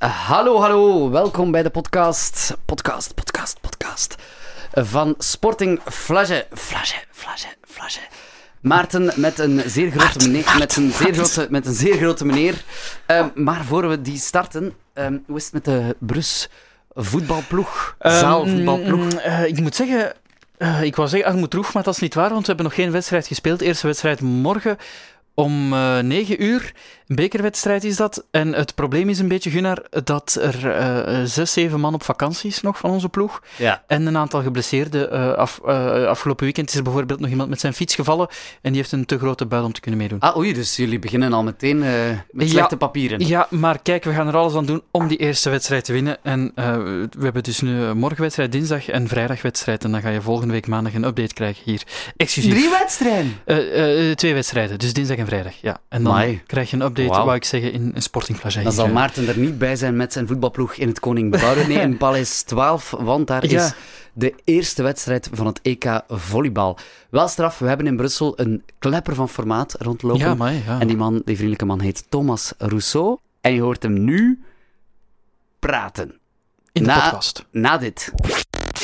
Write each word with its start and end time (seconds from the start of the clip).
Hallo, 0.00 0.60
hallo. 0.60 1.10
Welkom 1.10 1.50
bij 1.50 1.62
de 1.62 1.70
podcast. 1.70 2.56
Podcast, 2.64 3.14
podcast, 3.14 3.60
podcast. 3.60 4.16
Van 4.72 5.14
Sporting 5.18 5.80
Flage. 5.84 6.46
Flage, 6.52 6.94
Flage, 7.10 7.46
Flage. 7.64 8.00
Maarten 8.60 9.12
met 9.16 9.38
een 9.38 9.62
zeer 9.66 9.90
grote 9.90 10.28
meneer. 10.28 10.56
Met 10.58 10.76
een 10.76 10.92
zeer 10.92 11.14
grote, 11.14 11.46
met 11.50 11.66
een 11.66 11.74
zeer 11.74 11.96
grote 11.96 12.24
meneer. 12.24 12.64
Ehm, 13.06 13.28
maar 13.34 13.64
voor 13.64 13.88
we 13.88 14.02
die 14.02 14.18
starten, 14.18 14.72
ehm, 14.94 15.18
hoe 15.26 15.36
is 15.36 15.44
het 15.44 15.52
met 15.52 15.64
de 15.64 15.96
Brus 15.98 16.48
voetbalploeg? 16.94 17.96
Zaalvoetbalploeg? 17.98 19.12
Mm, 19.12 19.18
eh, 19.18 19.44
ik 19.44 19.60
moet 19.60 19.74
zeggen, 19.74 20.12
eh, 20.56 20.82
ik 20.82 20.96
wou 20.96 21.08
zeggen 21.08 21.30
Armoed 21.30 21.54
Roeg, 21.54 21.72
maar 21.72 21.82
dat 21.82 21.94
is 21.94 22.00
niet 22.00 22.14
waar, 22.14 22.30
want 22.30 22.40
we 22.40 22.46
hebben 22.46 22.64
nog 22.64 22.74
geen 22.74 22.90
wedstrijd 22.90 23.26
gespeeld. 23.26 23.60
Eerste 23.60 23.86
wedstrijd 23.86 24.20
morgen 24.20 24.76
om 25.34 25.72
eh 25.72 25.98
9 25.98 26.42
uur. 26.42 26.72
Een 27.10 27.16
bekerwedstrijd 27.16 27.84
is 27.84 27.96
dat. 27.96 28.24
En 28.30 28.52
het 28.54 28.74
probleem 28.74 29.08
is 29.08 29.18
een 29.18 29.28
beetje, 29.28 29.50
Gunnar, 29.50 29.82
dat 30.04 30.38
er 30.40 30.70
eh, 30.70 31.20
zes, 31.24 31.52
zeven 31.52 31.80
man 31.80 31.94
op 31.94 32.02
vakantie 32.02 32.50
is 32.50 32.60
nog 32.60 32.78
van 32.78 32.90
onze 32.90 33.08
ploeg. 33.08 33.42
Ja. 33.56 33.82
En 33.86 34.06
een 34.06 34.16
aantal 34.16 34.42
geblesseerden. 34.42 35.10
Eh, 35.12 35.32
af, 35.32 35.60
eh, 35.66 36.04
afgelopen 36.06 36.44
weekend 36.44 36.68
is 36.68 36.74
er 36.74 36.82
bijvoorbeeld 36.82 37.20
nog 37.20 37.30
iemand 37.30 37.48
met 37.48 37.60
zijn 37.60 37.72
fiets 37.74 37.94
gevallen 37.94 38.28
en 38.62 38.72
die 38.72 38.80
heeft 38.80 38.92
een 38.92 39.04
te 39.06 39.18
grote 39.18 39.46
buil 39.46 39.64
om 39.64 39.72
te 39.72 39.80
kunnen 39.80 40.00
meedoen. 40.00 40.20
Ah, 40.20 40.36
oei, 40.36 40.52
dus 40.52 40.76
jullie 40.76 40.98
beginnen 40.98 41.32
al 41.32 41.42
meteen 41.42 41.82
eh, 41.82 41.90
met 42.30 42.46
Ja. 42.46 42.52
slechte 42.52 42.76
papieren. 42.76 43.26
Ja, 43.26 43.46
maar 43.50 43.78
kijk, 43.82 44.04
we 44.04 44.12
gaan 44.12 44.28
er 44.28 44.36
alles 44.36 44.54
aan 44.54 44.66
doen 44.66 44.82
om 44.90 45.08
die 45.08 45.18
eerste 45.18 45.50
wedstrijd 45.50 45.84
te 45.84 45.92
winnen. 45.92 46.16
En 46.22 46.52
eh, 46.54 46.76
we 47.10 47.22
hebben 47.22 47.42
dus 47.42 47.60
nu 47.60 47.82
eh, 47.84 47.92
morgen 47.92 48.20
wedstrijd, 48.20 48.52
dinsdag 48.52 48.88
en 48.88 49.08
vrijdag 49.08 49.42
wedstrijd. 49.42 49.84
En 49.84 49.90
dan 49.92 50.00
ga 50.00 50.08
je 50.08 50.20
volgende 50.22 50.52
week 50.52 50.66
maandag 50.66 50.94
een 50.94 51.04
update 51.04 51.34
krijgen 51.34 51.62
hier. 51.64 51.82
Exclusief. 52.16 52.54
Drie 52.54 52.70
wedstrijden? 52.70 53.32
Eh, 53.44 54.08
eh, 54.10 54.16
twee 54.16 54.34
wedstrijden, 54.34 54.78
dus 54.78 54.92
dinsdag 54.92 55.16
en 55.16 55.26
vrijdag. 55.26 55.54
Ja. 55.60 55.80
En 55.88 56.02
dan 56.02 56.40
krijg 56.46 56.70
je 56.70 56.76
een 56.76 56.82
update, 56.82 56.98
Wauw. 57.08 57.24
wou 57.24 57.36
ik 57.36 57.44
zeggen, 57.44 57.72
in 57.72 57.90
een 57.94 58.02
Sporting 58.02 58.38
Flagey. 58.38 58.62
Dan 58.62 58.72
zal 58.72 58.88
Maarten 58.88 59.28
er 59.28 59.38
niet 59.38 59.58
bij 59.58 59.76
zijn 59.76 59.96
met 59.96 60.12
zijn 60.12 60.26
voetbalploeg 60.26 60.74
in 60.74 60.88
het 60.88 61.00
Koning 61.00 61.30
Boudewijn. 61.30 61.68
Nee, 61.68 61.78
in 61.78 61.96
Paleis 62.06 62.42
12, 62.42 62.90
want 62.98 63.26
daar 63.26 63.46
Ja. 63.46 63.64
is 63.66 63.72
de 64.12 64.34
eerste 64.44 64.82
wedstrijd 64.82 65.28
van 65.32 65.46
het 65.46 65.60
EK 65.62 66.00
volleybal. 66.08 66.78
Wel 67.10 67.28
straf, 67.28 67.58
we 67.58 67.66
hebben 67.68 67.86
in 67.86 67.96
Brussel 67.96 68.40
een 68.40 68.62
klepper 68.78 69.14
van 69.14 69.28
formaat 69.28 69.74
rondlopen. 69.78 70.18
Ja, 70.20 70.34
maar 70.34 70.52
ja. 70.52 70.80
En 70.80 70.86
die 70.86 70.96
man, 70.96 71.12
die 71.24 71.34
vriendelijke 71.34 71.64
man, 71.64 71.80
heet 71.80 72.04
Thomas 72.08 72.52
Rousseau. 72.58 73.18
En 73.40 73.54
je 73.54 73.60
hoort 73.60 73.82
hem 73.82 74.04
nu 74.04 74.42
praten. 75.58 76.14
in 76.72 76.82
de 76.82 76.88
na- 76.88 77.00
podcast. 77.02 77.46
Na 77.50 77.78
dit. 77.78 78.12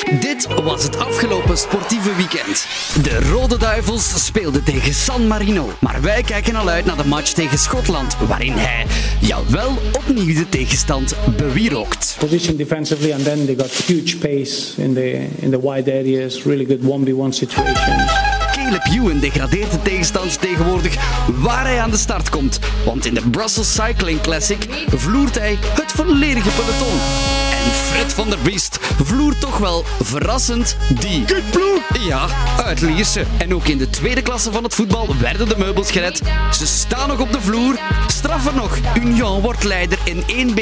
Dit 0.05 0.47
was 0.63 0.83
het 0.83 0.97
afgelopen 0.97 1.57
sportieve 1.57 2.15
weekend. 2.15 2.67
De 3.03 3.29
Rode 3.29 3.57
Duivels 3.57 4.25
speelden 4.25 4.63
tegen 4.63 4.93
San 4.93 5.27
Marino. 5.27 5.69
Maar 5.79 6.01
wij 6.01 6.21
kijken 6.21 6.55
al 6.55 6.69
uit 6.69 6.85
naar 6.85 6.97
de 6.97 7.07
match 7.07 7.31
tegen 7.31 7.57
Schotland, 7.57 8.17
waarin 8.27 8.53
hij, 8.53 8.85
jawel, 9.19 9.77
opnieuw 9.91 10.33
de 10.33 10.49
tegenstand 10.49 11.15
bewierookt. 11.37 12.15
position 12.19 12.57
defensively, 12.57 13.11
and 13.13 13.23
then 13.23 13.45
they 13.45 13.55
got 13.55 13.71
huge 13.71 14.17
pace 14.17 14.81
in 14.81 14.93
the 14.93 15.27
in 15.39 15.51
the 15.51 15.59
wide 15.61 15.91
areas. 15.91 16.43
Really 16.43 16.65
good 16.65 16.83
one 16.83 17.05
v 17.05 17.13
one 17.13 17.31
situations. 17.31 18.11
Caleb 18.51 18.85
Ewan 18.91 19.19
degradeert 19.19 19.71
de 19.71 19.81
tegenstand 19.81 20.41
tegenwoordig 20.41 20.95
waar 21.35 21.65
hij 21.65 21.81
aan 21.81 21.91
de 21.91 21.97
start 21.97 22.29
komt. 22.29 22.59
Want 22.85 23.05
in 23.05 23.13
de 23.13 23.29
Brussels 23.29 23.73
Cycling 23.73 24.21
Classic 24.21 24.67
vloert 24.87 25.37
hij 25.39 25.57
het 25.61 25.91
volledige 25.91 26.49
peloton. 26.49 27.46
En 27.67 27.73
Fred 27.73 28.13
van 28.13 28.29
der 28.29 28.39
Biest 28.39 28.77
vloert 29.03 29.41
toch 29.41 29.57
wel 29.57 29.83
verrassend 30.01 30.77
die 30.99 31.25
ploeg. 31.51 31.81
Ja, 31.99 32.27
uit 32.63 32.81
Lierse. 32.81 33.25
En 33.37 33.53
ook 33.53 33.67
in 33.67 33.77
de 33.77 33.89
tweede 33.89 34.21
klasse 34.21 34.51
van 34.51 34.63
het 34.63 34.73
voetbal 34.73 35.15
werden 35.19 35.49
de 35.49 35.57
meubels 35.57 35.91
gered. 35.91 36.21
Ze 36.51 36.67
staan 36.67 37.07
nog 37.07 37.19
op 37.19 37.31
de 37.31 37.41
vloer. 37.41 37.79
Straffer 38.07 38.55
nog, 38.55 38.77
Union 38.95 39.41
wordt 39.41 39.63
leider 39.63 39.99
in 40.03 40.49
1B. 40.49 40.61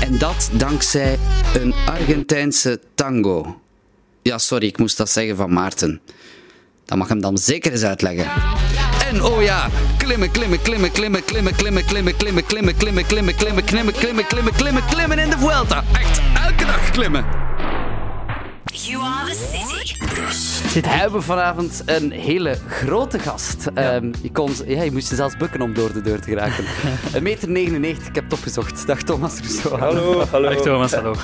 En 0.00 0.18
dat 0.18 0.50
dankzij 0.52 1.18
een 1.54 1.74
Argentijnse 1.86 2.80
tango. 2.94 3.60
Ja, 4.22 4.38
sorry, 4.38 4.66
ik 4.66 4.78
moest 4.78 4.96
dat 4.96 5.10
zeggen 5.10 5.36
van 5.36 5.52
Maarten. 5.52 6.00
Dat 6.84 6.98
mag 6.98 7.08
hem 7.08 7.20
dan 7.20 7.38
zeker 7.38 7.72
eens 7.72 7.84
uitleggen. 7.84 8.26
En 9.14 9.22
oh 9.22 9.42
ja, 9.42 9.68
klimmen, 9.98 10.30
klimmen, 10.30 10.60
klimmen, 10.62 10.90
klimmen, 10.90 11.22
klimmen, 11.22 11.54
klimmen, 11.54 11.84
klimmen, 11.84 12.16
klimmen, 12.16 12.46
klimmen, 12.46 12.74
klimmen, 12.76 13.04
klimmen, 13.06 13.34
klimmen, 13.34 13.64
klimmen, 13.64 13.94
klimmen, 13.94 14.24
klimmen, 14.26 14.54
klimmen, 14.54 14.82
klimmen 14.90 15.18
in 15.18 15.30
de 15.30 15.36
Vuelta. 15.38 15.84
Echt, 15.92 16.20
elke 16.46 16.64
dag 16.64 16.90
klimmen. 16.92 17.24
You 18.72 19.00
are 19.00 19.24
the 19.26 19.34
city. 19.34 20.53
We 20.74 20.88
hebben 20.88 21.22
vanavond 21.22 21.82
een 21.86 22.10
hele 22.10 22.56
grote 22.68 23.18
gast. 23.18 23.66
Ehm, 23.74 24.12
je, 24.22 24.30
kon, 24.32 24.50
ja, 24.66 24.82
je 24.82 24.92
moest 24.92 25.08
je 25.08 25.14
zelfs 25.14 25.36
bukken 25.36 25.62
om 25.62 25.74
door 25.74 25.92
de 25.92 26.00
deur 26.00 26.20
te 26.20 26.28
geraken. 26.28 26.64
Een 27.14 27.22
meter 27.22 27.48
99, 27.48 28.08
ik 28.08 28.14
heb 28.14 28.24
het 28.24 28.32
opgezocht. 28.32 28.86
Dag 28.86 29.02
Thomas 29.02 29.38
Rousseau. 29.38 29.78
Hallo, 29.78 30.24
hallo. 30.30 30.48
Dag 30.48 30.60
Thomas, 30.60 30.92
hallo. 30.92 31.14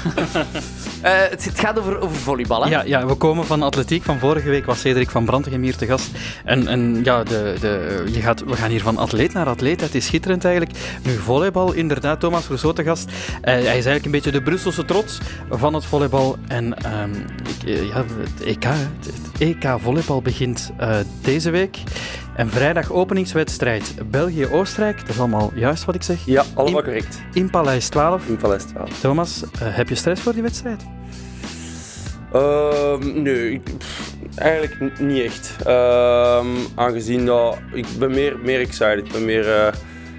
Eh, 1.00 1.12
het, 1.16 1.44
het 1.44 1.58
gaat 1.58 1.78
over, 1.78 2.00
over 2.00 2.16
volleybal, 2.16 2.64
hè? 2.64 2.70
Ja, 2.70 2.82
ja, 2.84 3.06
we 3.06 3.14
komen 3.14 3.46
van 3.46 3.62
atletiek. 3.62 4.02
Van 4.02 4.18
vorige 4.18 4.48
week 4.48 4.66
was 4.66 4.80
Cedric 4.80 5.10
van 5.10 5.24
Brantegem 5.24 5.62
hier 5.62 5.76
te 5.76 5.86
gast. 5.86 6.10
En, 6.44 6.68
en 6.68 7.00
ja, 7.04 7.22
de, 7.22 7.56
de, 7.60 8.04
je 8.12 8.20
gaat, 8.20 8.44
we 8.44 8.56
gaan 8.56 8.70
hier 8.70 8.82
van 8.82 8.96
atleet 8.96 9.32
naar 9.32 9.46
atleet. 9.46 9.80
Het 9.80 9.94
is 9.94 10.06
schitterend 10.06 10.44
eigenlijk. 10.44 10.78
Nu, 11.02 11.12
volleybal, 11.12 11.72
inderdaad, 11.72 12.20
Thomas 12.20 12.46
Rousseau 12.46 12.74
te 12.74 12.82
gast. 12.82 13.10
Eh, 13.40 13.54
hij 13.54 13.62
is 13.62 13.66
eigenlijk 13.66 14.04
een 14.04 14.10
beetje 14.10 14.30
de 14.30 14.42
Brusselse 14.42 14.84
trots 14.84 15.18
van 15.50 15.74
het 15.74 15.84
volleybal. 15.84 16.36
En 16.48 16.74
ehm, 16.74 17.14
ik, 17.48 17.68
eh, 17.68 17.86
ja, 17.86 18.04
het 18.36 18.44
EK, 18.44 18.64
het 18.64 19.39
EK 19.40 19.74
volleybal 19.78 20.22
begint 20.22 20.70
eh, 20.78 20.96
deze 21.22 21.50
week. 21.50 21.78
En 22.36 22.50
vrijdag 22.50 22.92
openingswedstrijd 22.92 23.94
België-Oostenrijk. 24.10 24.98
Dat 25.00 25.08
is 25.08 25.18
allemaal 25.18 25.50
juist 25.54 25.84
wat 25.84 25.94
ik 25.94 26.02
zeg. 26.02 26.26
Ja, 26.26 26.44
allemaal 26.54 26.78
In- 26.78 26.84
correct. 26.84 27.20
In 27.32 27.50
Paleis 27.50 27.88
12. 27.88 28.28
In 28.28 28.36
Paleis 28.36 28.62
12. 28.64 29.00
Thomas, 29.00 29.42
eh, 29.42 29.48
heb 29.60 29.88
je 29.88 29.94
stress 29.94 30.22
voor 30.22 30.32
die 30.32 30.42
wedstrijd? 30.42 30.82
Ehm, 32.32 33.22
nee, 33.22 33.58
pff, 33.78 34.14
eigenlijk 34.36 34.98
niet 35.00 35.22
echt. 35.24 35.56
Ehm, 35.64 36.46
aangezien 36.74 37.26
dat 37.26 37.58
ik 37.72 37.86
ben 37.98 38.10
meer, 38.10 38.38
meer 38.42 38.60
excited. 38.60 38.98
Ik 39.06 39.12
ben 39.12 39.24
meer, 39.24 39.54
eh, 39.54 39.72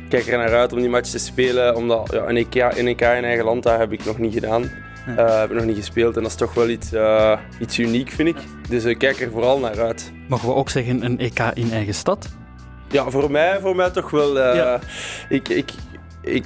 kijk 0.09 0.27
er 0.27 0.37
naar 0.37 0.53
uit 0.55 0.73
om 0.73 0.79
die 0.79 0.89
match 0.89 1.09
te 1.09 1.19
spelen. 1.19 1.75
Omdat 1.75 2.09
ja, 2.11 2.27
een, 2.29 2.37
EK, 2.37 2.55
een 2.55 2.87
EK 2.87 3.01
in 3.01 3.23
eigen 3.23 3.45
land, 3.45 3.63
dat 3.63 3.77
heb 3.77 3.91
ik 3.91 4.05
nog 4.05 4.17
niet 4.17 4.33
gedaan. 4.33 4.71
Eh, 5.17 5.39
heb 5.39 5.49
ik 5.49 5.55
nog 5.55 5.65
niet 5.65 5.75
gespeeld 5.77 6.15
en 6.15 6.21
dat 6.21 6.31
is 6.31 6.37
toch 6.37 6.53
wel 6.53 6.69
iets, 6.69 6.93
eh, 6.93 7.37
iets 7.59 7.79
uniek, 7.79 8.09
vind 8.11 8.27
ik. 8.29 8.35
Dus 8.69 8.83
ik 8.83 8.97
kijk 8.97 9.19
er 9.21 9.31
vooral 9.31 9.59
naar 9.59 9.79
uit. 9.81 10.11
Mogen 10.27 10.47
we 10.47 10.53
ook 10.55 10.69
zeggen 10.69 11.05
een 11.05 11.19
EK 11.19 11.39
in 11.53 11.71
eigen 11.71 11.93
stad? 11.93 12.29
Ja, 12.89 13.09
voor 13.09 13.31
mij, 13.31 13.59
voor 13.59 13.75
mij 13.75 13.89
toch 13.89 14.09
wel. 14.09 14.39
eh, 14.39 14.55
Ja. 14.55 14.79
Ik, 15.29 15.49
ik, 15.49 15.71
ik 16.21 16.45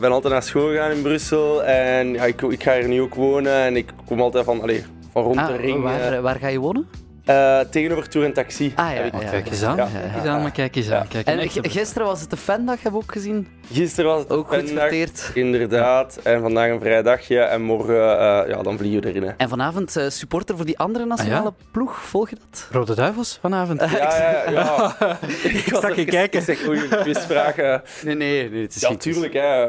ben 0.00 0.10
altijd 0.12 0.32
naar 0.32 0.42
school 0.42 0.68
gegaan 0.68 0.90
in 0.90 1.02
Brussel 1.02 1.64
en 1.64 2.12
ja, 2.12 2.24
ik, 2.24 2.42
ik 2.42 2.62
ga 2.62 2.74
hier 2.74 2.88
nu 2.88 3.00
ook 3.00 3.14
wonen 3.14 3.52
en 3.54 3.76
ik 3.76 3.92
kom 4.06 4.20
altijd 4.20 4.44
van, 4.44 4.62
allee, 4.62 4.84
van 5.12 5.22
rond 5.22 5.34
de 5.46 5.52
Ah, 5.52 5.60
ring. 5.60 5.82
waar, 5.82 6.22
waar 6.22 6.36
ga 6.38 6.48
je 6.48 6.58
wonen? 6.58 6.86
Eh, 7.24 7.60
tegenover 7.60 8.08
Tour 8.08 8.26
en 8.26 8.32
Taxi. 8.32 8.72
Ah 8.76 8.94
ja, 8.94 9.02
ja, 9.04 9.10
Kijk 9.30 9.48
eens 9.50 9.62
aan, 9.62 9.76
Ja. 9.76 9.88
kijk 9.92 10.14
eens 10.16 10.24
aan, 10.26 10.42
maar 10.42 10.50
kijk 10.50 10.76
eens 10.76 10.90
aan. 10.90 11.08
Kijk, 11.08 11.26
En 11.26 11.70
gisteren 11.70 12.06
was 12.06 12.20
het 12.20 12.30
de 12.30 12.36
fandag, 12.36 12.82
heb 12.82 12.92
ik 12.92 12.98
ook 12.98 13.12
gezien. 13.12 13.48
Gisteren 13.72 14.10
was 14.10 14.20
het 14.22 14.30
Ook 14.32 14.48
goed 14.48 14.56
fandag, 14.56 14.78
verteerd. 14.88 15.30
Inderdaad. 15.34 16.18
En 16.22 16.40
vandaag 16.40 16.70
een 16.70 16.80
vrij 16.80 17.02
dagje 17.02 17.38
en 17.40 17.62
morgen 17.62 17.94
eh, 18.18 18.48
ja, 18.48 18.62
dan 18.62 18.78
vliegen 18.78 19.00
we 19.02 19.08
erin. 19.08 19.22
Hè. 19.22 19.30
En 19.36 19.48
vanavond 19.48 19.96
eh, 19.96 20.08
supporter 20.08 20.56
voor 20.56 20.64
die 20.66 20.78
andere 20.78 21.04
nationale 21.06 21.46
Ah, 21.48 21.54
ploeg, 21.70 21.94
volg 22.00 22.30
je 22.30 22.36
dat? 22.50 22.68
Rode 22.70 22.94
Duivels 22.94 23.38
vanavond. 23.40 23.80
Ja, 23.80 23.86
ja, 24.16 24.50
ja. 24.50 24.96
ik 25.42 25.64
zag 25.80 25.96
je 25.96 26.04
kijken. 26.04 26.38
Ik 26.38 26.44
zeg 26.44 26.64
goede 26.64 26.88
quizvragen. 26.88 27.82
Nee, 28.04 28.14
nee, 28.14 28.50
nee 28.50 28.62
het 28.62 28.74
is 28.74 28.80
Ja, 28.80 28.90
natuurlijk. 28.90 29.32
Hè. 29.32 29.66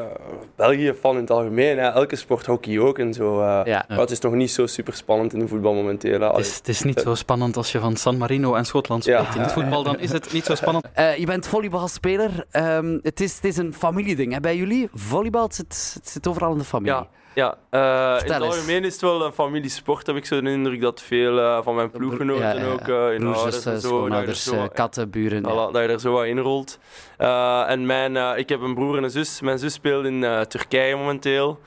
België 0.55 0.93
fan 0.99 1.15
in 1.15 1.21
het 1.21 1.31
algemeen. 1.31 1.77
Hè. 1.77 1.89
Elke 1.89 2.15
sport, 2.15 2.45
hockey 2.45 2.79
ook 2.79 2.99
en 2.99 3.13
zo. 3.13 3.41
eh. 3.41 3.61
Ja. 3.63 3.85
Maar 3.89 3.99
het 3.99 4.11
is 4.11 4.19
nog 4.19 4.33
niet 4.33 4.51
zo 4.51 4.65
super 4.67 4.93
spannend 4.93 5.33
in 5.33 5.39
de 5.39 5.47
voetbal 5.47 5.73
momenteel. 5.73 6.19
Het 6.21 6.37
is, 6.37 6.55
het 6.55 6.67
is 6.67 6.81
niet 6.81 6.99
zo 6.99 7.15
spannend 7.15 7.50
als 7.57 7.71
je 7.71 7.79
van 7.79 7.95
San 7.95 8.17
Marino 8.17 8.55
en 8.55 8.65
Schotland 8.65 9.05
Ja. 9.05 9.17
spreekt. 9.17 9.35
In 9.35 9.41
het 9.41 9.51
voetbal 9.51 9.83
dan 9.83 9.99
is 9.99 10.11
het 10.11 10.33
niet 10.33 10.45
zo 10.45 10.55
spannend. 10.55 10.85
Eh, 10.93 11.17
je 11.17 11.25
bent 11.25 11.47
volleybalspeler. 11.47 12.45
Ehm, 12.51 12.99
het, 13.01 13.19
is, 13.19 13.35
het 13.35 13.43
is 13.45 13.57
een 13.57 13.73
familieding 13.73 14.33
hè, 14.33 14.39
bij 14.39 14.55
jullie. 14.57 14.89
Volleybal 14.93 15.43
het 15.43 15.55
zit, 15.55 15.91
het 15.93 16.09
zit 16.09 16.27
overal 16.27 16.51
in 16.51 16.57
de 16.57 16.63
familie. 16.63 16.93
Ja, 16.93 17.07
ja 17.33 17.57
eh, 17.69 18.25
in 18.25 18.31
het 18.33 18.41
algemeen 18.41 18.83
is 18.83 18.91
het 18.93 19.01
wel 19.01 19.25
een 19.25 19.31
familiesport. 19.33 20.07
Heb 20.07 20.15
ik 20.15 20.25
zo 20.25 20.41
de 20.41 20.49
indruk 20.49 20.81
dat 20.81 21.01
veel 21.01 21.39
eh, 21.39 21.59
van 21.63 21.75
mijn 21.75 21.91
ploeggenoten 21.91 22.43
Ja, 22.43 22.51
ja, 22.53 22.59
ja. 22.59 22.67
ook, 22.71 22.87
eh 22.87 23.13
in 23.13 23.19
Broers, 23.31 23.65
en 23.65 23.81
zo, 23.81 24.09
dat 24.09 24.27
er 24.27 24.35
zo 24.35 24.55
wat- 24.55 24.73
katten, 24.73 25.09
buren. 25.09 25.41
Voilà, 25.43 25.71
dat 25.71 25.75
je 25.81 25.87
er 25.87 25.99
zo 25.99 26.11
wat 26.11 26.25
in 26.25 26.37
rolt. 26.37 26.79
Eh, 27.17 27.69
en 27.69 27.85
mijn, 27.85 28.17
eh, 28.17 28.31
ik 28.35 28.49
heb 28.49 28.61
een 28.61 28.73
broer 28.73 28.97
en 28.97 29.03
een 29.03 29.09
zus. 29.11 29.41
Mijn 29.41 29.59
zus 29.59 29.73
speelt 29.73 30.05
in 30.05 30.23
eh, 30.23 30.41
Turkije 30.41 30.95
momenteel. 30.95 31.59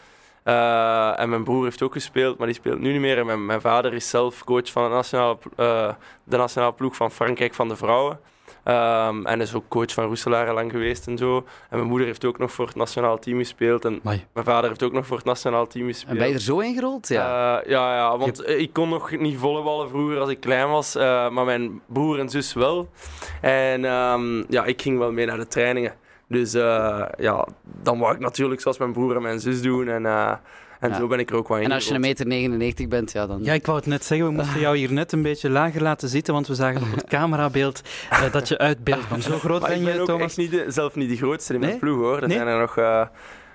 Eh, 0.44 1.20
en 1.20 1.28
mijn 1.28 1.44
broer 1.44 1.64
heeft 1.64 1.82
ook 1.82 1.92
gespeeld, 1.92 2.38
maar 2.38 2.46
die 2.46 2.56
speelt 2.56 2.78
nu 2.78 2.92
niet 2.92 3.00
meer. 3.00 3.18
En 3.18 3.26
mijn, 3.26 3.46
mijn 3.46 3.60
vader 3.60 3.94
is 3.94 4.08
zelf 4.08 4.44
coach 4.44 4.70
van 4.70 4.82
de 4.82 4.94
nationale, 4.94 5.36
eh, 5.56 5.92
de 6.24 6.36
nationale 6.36 6.72
ploeg 6.72 6.96
van 6.96 7.10
Frankrijk 7.10 7.54
van 7.54 7.68
de 7.68 7.76
vrouwen. 7.76 8.20
Ehm, 8.64 9.26
en 9.26 9.40
is 9.40 9.54
ook 9.54 9.68
coach 9.68 9.92
van 9.92 10.04
Roeselaar 10.04 10.54
lang 10.54 10.70
geweest 10.70 11.06
en 11.06 11.18
zo. 11.18 11.36
En 11.36 11.76
mijn 11.76 11.88
moeder 11.88 12.06
heeft 12.06 12.24
ook 12.24 12.38
nog 12.38 12.52
voor 12.52 12.66
het 12.66 12.76
nationaal 12.76 13.18
team 13.18 13.38
gespeeld. 13.38 13.84
En 13.84 14.00
mijn 14.02 14.24
vader 14.32 14.68
heeft 14.68 14.82
ook 14.82 14.92
nog 14.92 15.06
voor 15.06 15.16
het 15.16 15.26
nationaal 15.26 15.66
team 15.66 15.86
gespeeld. 15.86 16.10
En 16.12 16.18
ben 16.18 16.28
je 16.28 16.34
er 16.34 16.40
zo 16.40 16.58
in 16.58 16.74
gerold? 16.74 17.08
Ja. 17.08 17.60
Eh, 17.60 17.70
ja, 17.70 17.96
ja, 17.96 18.18
want 18.18 18.48
ik 18.48 18.72
kon 18.72 18.88
nog 18.88 19.10
niet 19.10 19.38
volleyballen 19.38 19.88
vroeger 19.88 20.18
als 20.18 20.30
ik 20.30 20.40
klein 20.40 20.68
was, 20.68 20.94
maar 20.94 21.44
mijn 21.44 21.80
broer 21.86 22.18
en 22.18 22.28
zus 22.28 22.52
wel. 22.52 22.88
En 23.40 23.84
ehm, 23.84 24.44
ja, 24.48 24.64
ik 24.64 24.82
ging 24.82 24.98
wel 24.98 25.12
mee 25.12 25.26
naar 25.26 25.38
de 25.38 25.46
trainingen. 25.46 25.94
Dus 26.28 26.54
eh, 26.54 27.02
ja, 27.18 27.46
dan 27.82 27.98
wou 27.98 28.14
ik 28.14 28.20
natuurlijk 28.20 28.60
zoals 28.60 28.78
mijn 28.78 28.92
broer 28.92 29.16
en 29.16 29.22
mijn 29.22 29.40
zus 29.40 29.62
doen. 29.62 29.88
En, 29.88 30.06
eh, 30.06 30.32
en 30.80 30.90
Ja. 30.90 30.96
zo 30.96 31.06
ben 31.06 31.18
ik 31.18 31.30
er 31.30 31.36
ook 31.36 31.48
wel 31.48 31.58
in. 31.58 31.64
En 31.64 31.72
als 31.72 31.88
je 31.88 31.94
een 31.94 32.00
meter 32.00 32.26
99 32.26 32.88
bent, 32.88 33.12
ja, 33.12 33.26
dan... 33.26 33.44
Ja, 33.44 33.52
ik 33.52 33.66
wou 33.66 33.78
het 33.78 33.86
net 33.86 34.04
zeggen, 34.04 34.26
we 34.26 34.32
moesten 34.32 34.60
jou 34.60 34.76
hier 34.76 34.92
net 34.92 35.12
een 35.12 35.22
beetje 35.22 35.50
lager 35.50 35.82
laten 35.82 36.08
zitten, 36.08 36.34
want 36.34 36.46
we 36.46 36.54
zagen 36.54 36.82
op 36.82 36.90
het 36.94 37.04
camerabeeld 37.18 37.82
eh, 38.10 38.32
dat 38.32 38.48
je 38.48 38.58
uit 38.58 38.84
beeld 38.84 39.06
kwam. 39.06 39.20
Zo 39.20 39.38
groot 39.38 39.60
Maar 39.60 39.70
ik 39.70 39.76
ben 39.76 39.84
ben 39.84 39.94
je, 39.94 40.00
ook 40.00 40.06
Thomas? 40.06 40.36
niet 40.36 40.50
de- 40.50 40.64
zelf 40.68 40.94
niet 40.94 41.08
de 41.08 41.16
grootste 41.16 41.54
in 41.54 41.60
Nee? 41.60 41.68
mijn 41.68 41.80
ploeg 41.80 41.96
hoor. 41.98 42.20
Er 42.22 42.28
Nee? 42.28 42.36
zijn 42.36 42.48
er 42.48 42.58
nog, 42.58 42.76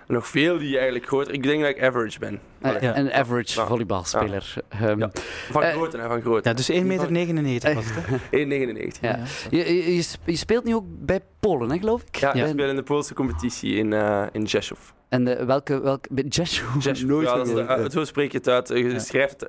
nog 0.09 0.27
veel 0.27 0.57
die 0.57 0.75
eigenlijk 0.75 1.05
groter... 1.07 1.33
Ik 1.33 1.43
denk 1.43 1.61
dat 1.61 1.69
ik 1.69 1.83
average 1.83 2.19
ben. 2.19 2.39
Eh, 2.61 2.81
Ja. 2.81 2.97
Een 2.97 3.11
average 3.13 3.59
Ja. 3.59 3.65
volleybalspeler. 3.67 4.53
Ehm, 4.69 4.99
Ja. 4.99 5.09
Van 5.51 5.63
Eh, 5.63 5.71
grote, 5.71 5.97
hè, 5.97 6.07
van 6.07 6.21
grote. 6.21 6.49
Ja, 6.49 6.55
dus 6.55 6.69
1,99 6.71 7.41
meter 7.43 7.73
was 7.75 7.85
het, 7.87 8.05
hè? 8.07 8.15
1,99. 8.39 9.01
ja. 9.01 9.19
Je, 9.49 9.57
je, 9.57 9.95
je 9.95 10.01
sp- 10.01 10.21
je 10.27 10.35
speelt 10.35 10.63
nu 10.63 10.75
ook 10.75 10.85
bij 10.87 11.19
Polen, 11.39 11.69
hè, 11.71 11.77
geloof 11.77 12.01
ik? 12.01 12.15
Ja, 12.15 12.31
Ja. 12.35 12.43
ik 12.45 12.51
speel 12.51 12.69
in 12.69 12.75
de 12.75 12.83
Poolse 12.83 13.13
competitie 13.13 13.75
in, 13.75 13.93
eh 13.93 14.23
in 14.31 14.47
Rzeszów. 14.47 14.93
En 15.09 15.23
de, 15.25 15.45
welke... 15.45 15.81
welke 15.81 16.09
Rzeszów? 16.29 16.83
Rzeszów, 16.83 17.09
Nooit 17.09 17.27
ja, 17.27 17.43
de- 17.75 17.87
zo 17.91 18.03
spreek 18.05 18.31
je 18.31 18.37
het 18.37 18.47
uit. 18.47 18.67
Je 18.67 18.89
Ja. 18.91 18.99
schrijft 18.99 19.45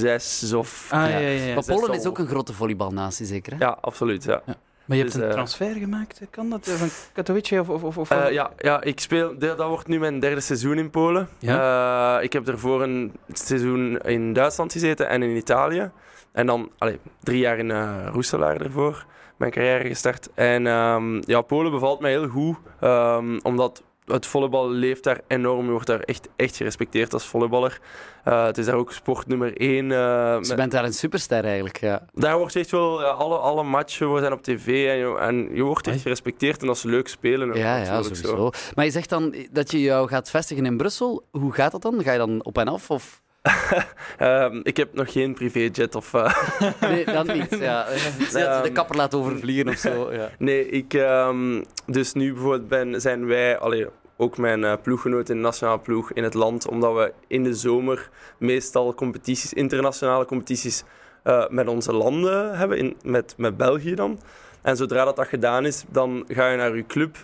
Rzeszów. 0.00 0.88
Ah, 0.92 1.10
Ja. 1.10 1.18
ja, 1.18 1.28
ja. 1.28 1.44
ja. 1.44 1.54
Maar 1.54 1.64
Polen 1.64 1.92
is 1.98 2.06
ook 2.06 2.18
een 2.18 2.26
grote 2.26 2.52
volleybalnatie, 2.52 3.26
zeker, 3.26 3.52
hè? 3.52 3.58
Ja, 3.64 3.78
absoluut. 3.80 4.24
Ja. 4.24 4.42
Maar 4.88 4.96
je 4.96 5.02
hebt 5.02 5.14
Dus, 5.14 5.22
een 5.22 5.28
eh, 5.28 5.34
transfer 5.34 5.74
gemaakt, 5.74 6.20
kan 6.30 6.50
dat? 6.50 6.68
Van 6.68 6.88
Katowice 7.12 7.60
of... 7.60 7.68
of, 7.68 7.82
of, 7.82 7.98
of 7.98 8.10
Eh, 8.10 8.30
ja, 8.30 8.50
ja, 8.58 8.82
ik 8.82 9.00
speel, 9.00 9.38
dat 9.38 9.58
wordt 9.58 9.86
nu 9.86 9.98
mijn 9.98 10.20
derde 10.20 10.40
seizoen 10.40 10.78
in 10.78 10.90
Polen. 10.90 11.28
Eh, 11.40 12.16
ik 12.20 12.32
heb 12.32 12.48
ervoor 12.48 12.82
een 12.82 13.12
seizoen 13.32 13.98
in 13.98 14.32
Duitsland 14.32 14.72
gezeten 14.72 15.08
en 15.08 15.22
in 15.22 15.36
Italië. 15.36 15.90
En 16.32 16.46
dan 16.46 16.70
allee, 16.78 16.98
drie 17.22 17.38
jaar 17.38 17.58
in 17.58 17.68
uh, 17.68 18.06
Roeselaar 18.12 18.60
ervoor, 18.60 19.06
mijn 19.36 19.50
carrière 19.50 19.88
gestart. 19.88 20.28
En 20.34 20.66
ehm, 20.66 21.20
ja, 21.20 21.40
Polen 21.40 21.70
bevalt 21.70 22.00
mij 22.00 22.10
heel 22.10 22.28
goed, 22.28 22.56
ehm, 22.80 23.38
omdat 23.42 23.82
het 24.08 24.26
volleybal 24.26 24.70
leeft 24.70 25.04
daar 25.04 25.20
enorm. 25.26 25.64
Je 25.64 25.70
wordt 25.70 25.86
daar 25.86 26.00
echt, 26.00 26.28
echt 26.36 26.56
gerespecteerd 26.56 27.12
als 27.12 27.24
volleyballer. 27.26 27.80
Eh, 28.24 28.44
het 28.44 28.58
is 28.58 28.66
daar 28.66 28.74
ook 28.74 28.92
sport 28.92 29.26
nummer 29.26 29.56
één. 29.60 29.92
eh, 29.92 30.38
Dus 30.38 30.48
je 30.48 30.54
bent 30.54 30.72
daar 30.72 30.84
een 30.84 30.92
superster 30.94 31.44
eigenlijk, 31.44 31.80
ja. 31.80 32.06
daar 32.14 32.38
wordt 32.38 32.56
echt 32.56 32.70
wel, 32.70 33.00
ja, 33.00 33.06
alle, 33.08 33.36
alle 33.36 33.62
matchen 33.62 34.18
zijn 34.18 34.32
op 34.32 34.42
tv 34.42 34.66
en 34.66 34.96
je, 34.96 35.16
en 35.18 35.54
je 35.54 35.62
wordt 35.62 35.84
echt 35.86 35.94
Hey. 35.94 35.98
gerespecteerd 36.02 36.60
en 36.60 36.66
dat 36.66 36.76
is 36.76 36.82
leuk 36.82 37.08
spelen. 37.08 37.54
Ja, 37.54 37.76
ja, 37.76 37.90
natuurlijk 37.90 38.16
zo. 38.16 38.28
sowieso. 38.28 38.50
Maar 38.74 38.84
je 38.84 38.90
zegt 38.90 39.08
dan 39.08 39.34
dat 39.50 39.70
je 39.70 39.80
jou 39.80 40.08
gaat 40.08 40.30
vestigen 40.30 40.66
in 40.66 40.76
Brussel. 40.76 41.24
Hoe 41.30 41.52
gaat 41.52 41.72
dat 41.72 41.82
dan? 41.82 42.02
Ga 42.02 42.12
je 42.12 42.18
dan 42.18 42.44
op 42.44 42.58
en 42.58 42.68
af? 42.68 42.90
Of... 42.90 43.22
Ehm, 44.18 44.60
ik 44.62 44.76
heb 44.76 44.94
nog 44.94 45.12
geen 45.12 45.34
privéjet 45.34 45.94
of... 45.94 46.14
eh, 46.14 46.34
Nee, 46.90 47.04
dan 47.04 47.26
niet. 47.26 47.56
Ja. 47.68 47.84
Dat 47.84 48.32
je 48.32 48.60
de 48.62 48.72
kapper 48.72 48.96
laat 48.96 49.14
overvliegen 49.14 49.68
of 49.68 49.76
zo. 49.76 50.12
Ja. 50.12 50.30
Nee, 50.38 50.68
ik, 50.68 50.94
ehm, 50.94 51.62
dus 51.86 52.12
nu 52.12 52.32
bijvoorbeeld 52.32 52.68
ben, 52.68 53.00
zijn 53.00 53.26
wij, 53.26 53.58
allee, 53.58 53.86
ook 54.16 54.38
mijn 54.38 54.64
eh, 54.64 54.72
ploeggenoot 54.82 55.28
in 55.28 55.36
de 55.36 55.42
nationale 55.42 55.78
ploeg 55.78 56.12
in 56.12 56.22
het 56.22 56.34
land, 56.34 56.68
omdat 56.68 56.94
we 56.94 57.12
in 57.26 57.42
de 57.42 57.54
zomer 57.54 58.10
meestal 58.38 58.94
competities, 58.94 59.52
internationale 59.52 60.24
competities 60.24 60.84
eh, 61.22 61.48
met 61.48 61.68
onze 61.68 61.92
landen 61.92 62.58
hebben, 62.58 62.78
in, 62.78 62.96
met, 63.02 63.34
met 63.36 63.56
België 63.56 63.94
dan. 63.94 64.20
En 64.62 64.76
zodra 64.76 65.04
dat, 65.04 65.16
dat 65.16 65.28
gedaan 65.28 65.66
is, 65.66 65.84
dan 65.88 66.24
ga 66.28 66.50
je 66.50 66.56
naar 66.56 66.76
je 66.76 66.86
club. 66.86 67.16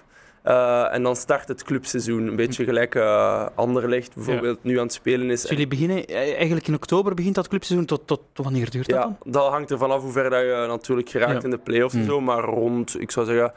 Eh, 0.45 0.95
en 0.95 1.03
dan 1.03 1.17
start 1.17 1.49
het 1.49 1.63
clubseizoen. 1.63 2.27
Een 2.27 2.37
beetje 2.37 2.65
gelijk 2.65 2.95
eh 2.95 3.47
Anderlecht 3.55 4.15
bijvoorbeeld 4.15 4.65
nu 4.65 4.77
aan 4.79 4.85
het 4.85 4.93
spelen 4.93 5.31
is. 5.31 5.41
Dus 5.41 5.51
jullie 5.51 5.67
beginnen, 5.69 6.07
eh, 6.07 6.35
eigenlijk 6.37 6.69
in 6.69 6.75
oktober 6.75 7.15
begint 7.15 7.35
dat 7.35 7.49
clubseizoen. 7.49 7.87
Tot, 7.87 8.07
tot, 8.07 8.21
tot 8.33 8.45
wanneer 8.45 8.71
duurt 8.71 8.89
dat 8.89 8.97
Ja, 8.97 9.03
dan? 9.03 9.33
dat 9.33 9.51
hangt 9.51 9.71
er 9.71 9.79
vanaf 9.79 10.03
hoe 10.03 10.13
ver 10.13 10.31
dat 10.31 10.41
je 10.41 10.65
natuurlijk 10.69 11.09
geraakt 11.09 11.33
Ja. 11.33 11.43
in 11.43 11.51
de 11.51 11.59
play-offs 11.59 11.95
en 11.95 12.01
Mm. 12.01 12.07
zo. 12.07 12.21
Maar 12.21 12.41
rond, 12.45 13.01
ik 13.01 13.11
zou 13.11 13.27
zeggen, 13.27 13.53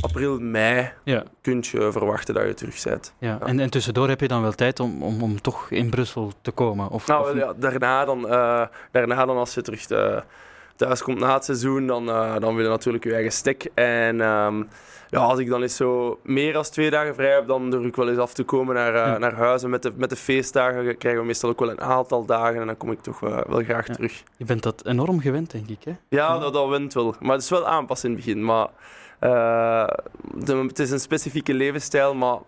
april, 0.00 0.38
mei 0.40 0.90
Ja. 1.04 1.22
kun 1.40 1.58
je 1.70 1.88
verwachten 1.92 2.34
dat 2.34 2.46
je 2.46 2.54
terug 2.54 2.82
bent. 2.84 3.14
ja. 3.18 3.38
En, 3.44 3.60
en 3.60 3.70
tussendoor 3.70 4.08
heb 4.08 4.20
je 4.20 4.28
dan 4.28 4.42
wel 4.42 4.52
tijd 4.52 4.80
om, 4.80 5.02
om, 5.02 5.22
om 5.22 5.40
toch 5.40 5.70
in 5.70 5.90
Brussel 5.90 6.32
te 6.42 6.50
komen? 6.50 6.88
Of, 6.90 7.06
Nou, 7.06 7.20
of- 7.20 7.32
wel, 7.32 7.36
ja, 7.46 7.52
daarna, 7.56 8.04
dan, 8.04 8.20
daarna 8.92 9.24
dan 9.26 9.36
als 9.36 9.54
je 9.54 9.62
terug 9.62 9.88
eh, 9.90 10.16
thuis 10.78 11.02
komt 11.02 11.18
na 11.18 11.34
het 11.34 11.44
seizoen, 11.44 11.86
dan, 11.86 12.08
eh, 12.08 12.36
dan 12.38 12.54
wil 12.54 12.64
je 12.64 12.70
natuurlijk 12.70 13.04
je 13.04 13.12
eigen 13.14 13.32
stek. 13.32 13.70
En 13.74 14.20
ehm, 14.20 14.62
ja, 15.10 15.18
als 15.20 15.38
ik 15.38 15.48
dan 15.48 15.62
eens 15.62 15.76
zo 15.76 16.18
meer 16.22 16.52
dan 16.52 16.62
twee 16.62 16.90
dagen 16.90 17.14
vrij 17.14 17.32
heb, 17.34 17.46
dan 17.46 17.70
durf 17.70 17.84
ik 17.84 17.96
wel 17.96 18.08
eens 18.08 18.18
af 18.18 18.32
te 18.34 18.42
komen 18.44 18.74
naar, 18.74 18.94
Ja. 18.94 19.18
naar 19.18 19.34
huis. 19.34 19.62
En 19.62 19.70
met 19.70 19.82
de, 19.82 19.92
met 19.96 20.10
de 20.10 20.16
feestdagen 20.16 20.98
krijgen 20.98 21.20
we 21.20 21.26
meestal 21.26 21.50
ook 21.50 21.60
wel 21.60 21.70
een 21.70 21.80
aantal 21.80 22.24
dagen 22.24 22.60
en 22.60 22.66
dan 22.66 22.76
kom 22.76 22.90
ik 22.92 23.00
toch 23.00 23.22
eh, 23.22 23.40
wel 23.46 23.62
graag 23.62 23.86
Ja. 23.86 23.94
terug. 23.94 24.22
Je 24.36 24.44
bent 24.44 24.62
dat 24.62 24.86
enorm 24.86 25.20
gewend, 25.20 25.50
denk 25.50 25.68
ik. 25.68 25.84
Hè? 25.84 25.92
Ja, 26.08 26.38
dat, 26.38 26.52
dat 26.52 26.68
wint 26.68 26.94
wel. 26.94 27.14
Maar 27.20 27.32
het 27.32 27.42
is 27.42 27.50
wel 27.50 27.66
aanpassen 27.66 28.10
in 28.10 28.16
het 28.16 28.24
begin. 28.24 28.44
Maar 28.44 28.68
de- 30.34 30.64
het 30.66 30.78
is 30.78 30.90
een 30.90 31.00
specifieke 31.00 31.54
levensstijl, 31.54 32.14
maar 32.14 32.38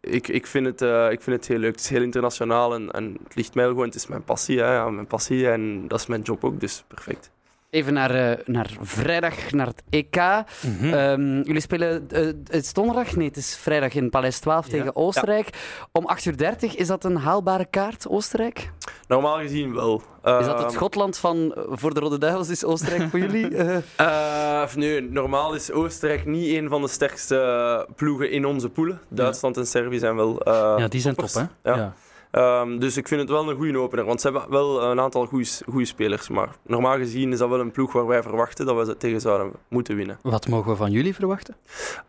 ik, 0.00 0.28
ik, 0.28 0.46
vind 0.46 0.66
het, 0.66 0.80
ik 1.12 1.20
vind 1.22 1.36
het 1.36 1.46
heel 1.46 1.58
leuk. 1.58 1.70
Het 1.72 1.80
is 1.80 1.88
heel 1.88 2.02
internationaal 2.02 2.74
en, 2.74 2.90
en 2.90 3.16
het 3.24 3.34
ligt 3.34 3.54
mij 3.54 3.64
gewoon. 3.66 3.84
Het 3.86 3.94
is 3.94 4.06
mijn 4.06 4.24
passie, 4.24 4.58
hè, 4.60 4.74
ja, 4.74 4.90
mijn 4.90 5.06
passie 5.06 5.50
en 5.50 5.88
dat 5.88 6.00
is 6.00 6.06
mijn 6.06 6.22
job 6.22 6.44
ook, 6.44 6.60
dus 6.60 6.84
perfect. 6.88 7.30
Even 7.76 7.92
naar, 7.92 8.10
eh, 8.14 8.38
naar 8.46 8.70
vrijdag, 8.80 9.50
naar 9.52 9.66
het 9.66 9.82
EK. 9.90 10.16
Mhm. 10.16 10.92
Ehm, 10.94 11.40
jullie 11.42 11.60
spelen 11.60 12.08
eh, 12.10 12.24
het 12.26 12.64
is 12.64 12.72
donderdag? 12.72 13.16
Nee, 13.16 13.26
het 13.26 13.36
is 13.36 13.56
vrijdag 13.56 13.94
in 13.94 14.10
Paleis 14.10 14.38
12 14.38 14.64
Ja. 14.66 14.70
tegen 14.72 14.96
Oostenrijk. 14.96 15.48
Om 15.92 16.06
8.30 16.06 16.72
uur 16.72 16.78
is 16.80 16.86
dat 16.86 17.04
een 17.04 17.16
haalbare 17.16 17.66
kaart, 17.70 18.08
Oostenrijk? 18.08 18.70
Normaal 19.08 19.38
gezien 19.38 19.74
wel. 19.74 19.94
Is 19.96 20.02
dat 20.22 20.46
het 20.46 20.58
Ehm, 20.58 20.70
Schotland 20.70 21.18
van 21.18 21.54
voor 21.70 21.94
de 21.94 22.00
Rode 22.00 22.18
Duivels? 22.18 22.48
Is 22.48 22.64
Oostenrijk 22.64 23.10
voor 23.10 23.18
jullie? 23.18 23.48
Eh, 23.56 24.62
Eh, 24.62 24.74
nee, 24.74 25.00
normaal 25.02 25.54
is 25.54 25.70
Oostenrijk 25.72 26.26
niet 26.26 26.54
een 26.56 26.68
van 26.68 26.82
de 26.82 26.88
sterkste 26.88 27.88
ploegen 27.96 28.30
in 28.30 28.44
onze 28.46 28.68
poelen. 28.68 29.00
Duitsland 29.08 29.56
en 29.56 29.66
Servië 29.66 29.98
zijn 29.98 30.16
wel. 30.16 30.40
eh, 30.42 30.74
ja, 30.78 30.88
die 30.88 31.00
zijn 31.00 31.14
top, 31.14 31.32
hè? 31.32 31.42
Ja. 31.72 31.94
Ehm, 32.36 32.78
dus 32.78 32.96
ik 32.96 33.08
vind 33.08 33.20
het 33.20 33.30
wel 33.30 33.50
een 33.50 33.56
goede 33.56 33.78
opener, 33.78 34.04
want 34.04 34.20
ze 34.20 34.30
hebben 34.30 34.50
wel 34.50 34.82
een 34.82 35.00
aantal 35.00 35.26
goede 35.26 35.84
spelers. 35.84 36.28
Maar 36.28 36.48
normaal 36.62 36.96
gezien 36.96 37.32
is 37.32 37.38
dat 37.38 37.48
wel 37.48 37.60
een 37.60 37.70
ploeg 37.70 37.92
waar 37.92 38.06
wij 38.06 38.22
verwachten 38.22 38.66
dat 38.66 38.76
we 38.76 38.84
ze 38.84 38.96
tegen 38.96 39.20
zouden 39.20 39.52
moeten 39.68 39.96
winnen. 39.96 40.18
Wat 40.22 40.48
mogen 40.48 40.70
we 40.70 40.76
van 40.76 40.90
jullie 40.90 41.14
verwachten? 41.14 41.56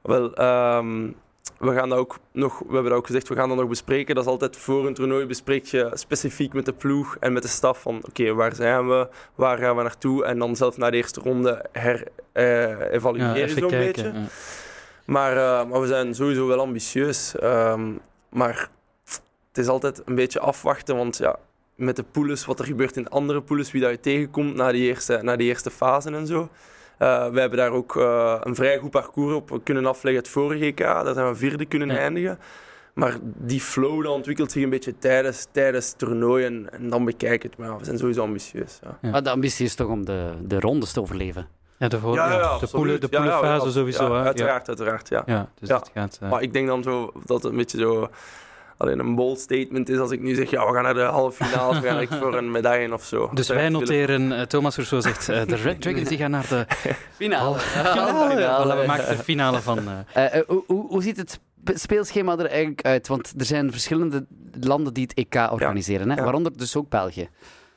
Wel, 0.01 0.33
ehm, 0.33 1.07
we 1.59 1.73
gaan 1.73 1.89
dat 1.89 1.97
ook 1.97 2.17
nog, 2.31 2.59
we 2.59 2.73
hebben 2.73 2.89
dat 2.89 2.99
ook 2.99 3.05
gezegd, 3.05 3.27
we 3.27 3.35
gaan 3.35 3.49
dat 3.49 3.57
nog 3.57 3.67
bespreken. 3.67 4.15
Dat 4.15 4.23
is 4.23 4.29
altijd 4.29 4.57
voor 4.57 4.87
een 4.87 4.93
toernooi 4.93 5.25
bespreek 5.25 5.65
je 5.65 5.89
specifiek 5.93 6.53
met 6.53 6.65
de 6.65 6.73
ploeg 6.73 7.17
en 7.19 7.33
met 7.33 7.41
de 7.41 7.49
staf 7.49 7.81
van 7.81 8.01
oké, 8.07 8.33
waar 8.33 8.55
zijn 8.55 8.87
we, 8.87 9.07
waar 9.35 9.57
gaan 9.57 9.75
we 9.75 9.81
naartoe? 9.81 10.25
En 10.25 10.39
dan 10.39 10.55
zelf 10.55 10.77
na 10.77 10.89
de 10.89 10.97
eerste 10.97 11.21
ronde 11.21 11.65
her, 11.71 12.07
eh, 12.31 12.91
evalueren 12.93 13.37
Ja, 13.39 13.47
zo'n 13.47 13.69
beetje. 13.69 14.03
ja. 14.03 14.13
Maar, 15.05 15.31
eh, 15.37 15.69
maar 15.69 15.81
we 15.81 15.87
zijn 15.87 16.15
sowieso 16.15 16.47
wel 16.47 16.59
ambitieus. 16.59 17.35
Ehm, 17.35 17.91
maar 18.29 18.69
het 19.57 19.65
is 19.65 19.71
altijd 19.71 20.01
een 20.05 20.15
beetje 20.15 20.39
afwachten, 20.39 20.95
want 20.95 21.17
ja, 21.17 21.35
met 21.75 21.95
de 21.95 22.03
poules, 22.11 22.45
wat 22.45 22.59
er 22.59 22.65
gebeurt 22.65 22.97
in 22.97 23.09
andere 23.09 23.41
poules, 23.41 23.71
wie 23.71 23.81
dat 23.81 23.89
je 23.91 23.99
tegenkomt 23.99 24.55
na 24.55 24.71
die 24.71 24.83
eerste, 24.87 25.19
na 25.23 25.35
die 25.35 25.47
eerste 25.47 25.71
fase 25.71 26.11
en 26.11 26.27
zo. 26.27 26.49
Eh, 26.97 27.29
we 27.29 27.39
hebben 27.39 27.57
daar 27.57 27.71
ook 27.71 27.95
eh, 27.95 28.37
een 28.43 28.55
vrij 28.55 28.77
goed 28.77 28.91
parcours 28.91 29.33
op 29.35 29.59
kunnen 29.63 29.85
afleggen 29.85 30.21
het 30.23 30.31
vorige 30.31 30.65
EK. 30.65 30.77
Daar 30.77 31.13
zijn 31.13 31.27
we 31.29 31.35
vierde 31.35 31.65
kunnen 31.65 31.87
Ja. 31.87 31.97
eindigen. 31.97 32.39
Maar 32.93 33.17
die 33.21 33.61
flow 33.61 34.03
dat 34.03 34.11
ontwikkelt 34.13 34.51
zich 34.51 34.63
een 34.63 34.69
beetje 34.69 34.97
tijdens, 34.97 35.47
tijdens 35.51 35.87
het 35.89 35.97
toernooi 35.97 36.45
en, 36.45 36.69
en 36.71 36.89
dan 36.89 37.05
bekijk 37.05 37.43
het. 37.43 37.57
Maar 37.57 37.67
ja, 37.69 37.77
we 37.77 37.85
zijn 37.85 37.97
sowieso 37.97 38.21
ambitieus. 38.21 38.79
Ja. 38.83 38.97
Ja. 39.01 39.09
maar 39.09 39.23
de 39.23 39.29
ambitie 39.29 39.65
is 39.65 39.75
toch 39.75 39.87
om 39.87 40.05
de, 40.05 40.31
de 40.41 40.59
rondes 40.59 40.91
te 40.91 41.01
overleven? 41.01 41.47
Ja, 41.79 41.87
de, 41.87 41.99
voor, 41.99 42.13
Ja, 42.13 42.31
ja, 42.31 42.37
ja, 42.39 42.57
de, 42.57 42.67
poelen, 42.67 42.99
de 43.01 43.07
Ja, 43.09 43.23
ja, 43.23 43.29
poelenfase 43.29 43.65
ja, 43.65 43.71
sowieso. 43.71 44.03
ja, 44.13 44.19
hè? 44.19 44.25
uiteraard, 44.25 44.67
uiteraard. 44.67 45.09
Ja. 45.09 45.23
Ja, 45.25 45.33
ja 45.33 45.49
dus 45.59 45.69
Ja. 45.69 45.75
het 45.77 45.89
gaat... 45.93 46.17
eh, 46.21 46.29
Maar 46.29 46.41
ik 46.41 46.53
denk 46.53 46.67
dan 46.67 46.83
zo 46.83 47.11
dat 47.25 47.43
het 47.43 47.51
een 47.51 47.57
beetje 47.57 47.77
zo 47.77 48.09
alleen 48.77 48.99
een 48.99 49.15
bold 49.15 49.39
statement 49.39 49.89
is 49.89 49.97
als 49.97 50.11
ik 50.11 50.21
nu 50.21 50.35
zeg, 50.35 50.49
ja, 50.49 50.67
we 50.67 50.73
gaan 50.73 50.83
naar 50.83 50.93
de 50.93 51.01
halve 51.01 51.43
finale, 51.45 51.79
we 51.81 51.87
gaan 51.87 51.99
echt 51.99 52.15
voor 52.15 52.35
een 52.37 52.51
medaille 52.51 52.93
of 52.93 53.03
zo. 53.03 53.29
dus 53.33 53.47
wij 53.47 53.69
noteren, 53.69 54.31
eh, 54.31 54.41
Thomas 54.41 54.75
Rousseau 54.75 55.01
zegt, 55.03 55.29
eh, 55.29 55.45
de 55.45 55.55
Red 55.55 55.81
Dragons 55.81 56.09
die 56.09 56.17
gaan 56.17 56.31
naar 56.31 56.47
de 56.49 56.65
Finale. 57.15 57.59
finale. 57.59 58.39
Ja, 58.39 58.63
voilà, 58.65 58.79
we 58.79 58.83
maken 58.87 59.17
de 59.17 59.23
finale 59.23 59.61
van... 59.61 59.79
eh, 60.13 60.25
hoe, 60.47 60.63
hoe, 60.67 60.87
hoe 60.87 61.01
ziet 61.01 61.17
het 61.17 61.31
sp- 61.31 61.77
speelschema 61.77 62.37
er 62.37 62.45
eigenlijk 62.45 62.81
uit? 62.85 63.07
Want 63.07 63.33
er 63.37 63.45
zijn 63.45 63.71
verschillende 63.71 64.25
landen 64.61 64.93
die 64.93 65.03
het 65.03 65.13
EK 65.13 65.51
organiseren, 65.51 66.09
hè? 66.09 66.15
Ja. 66.15 66.23
waaronder 66.23 66.57
dus 66.57 66.75
ook 66.75 66.89
België. 66.89 67.29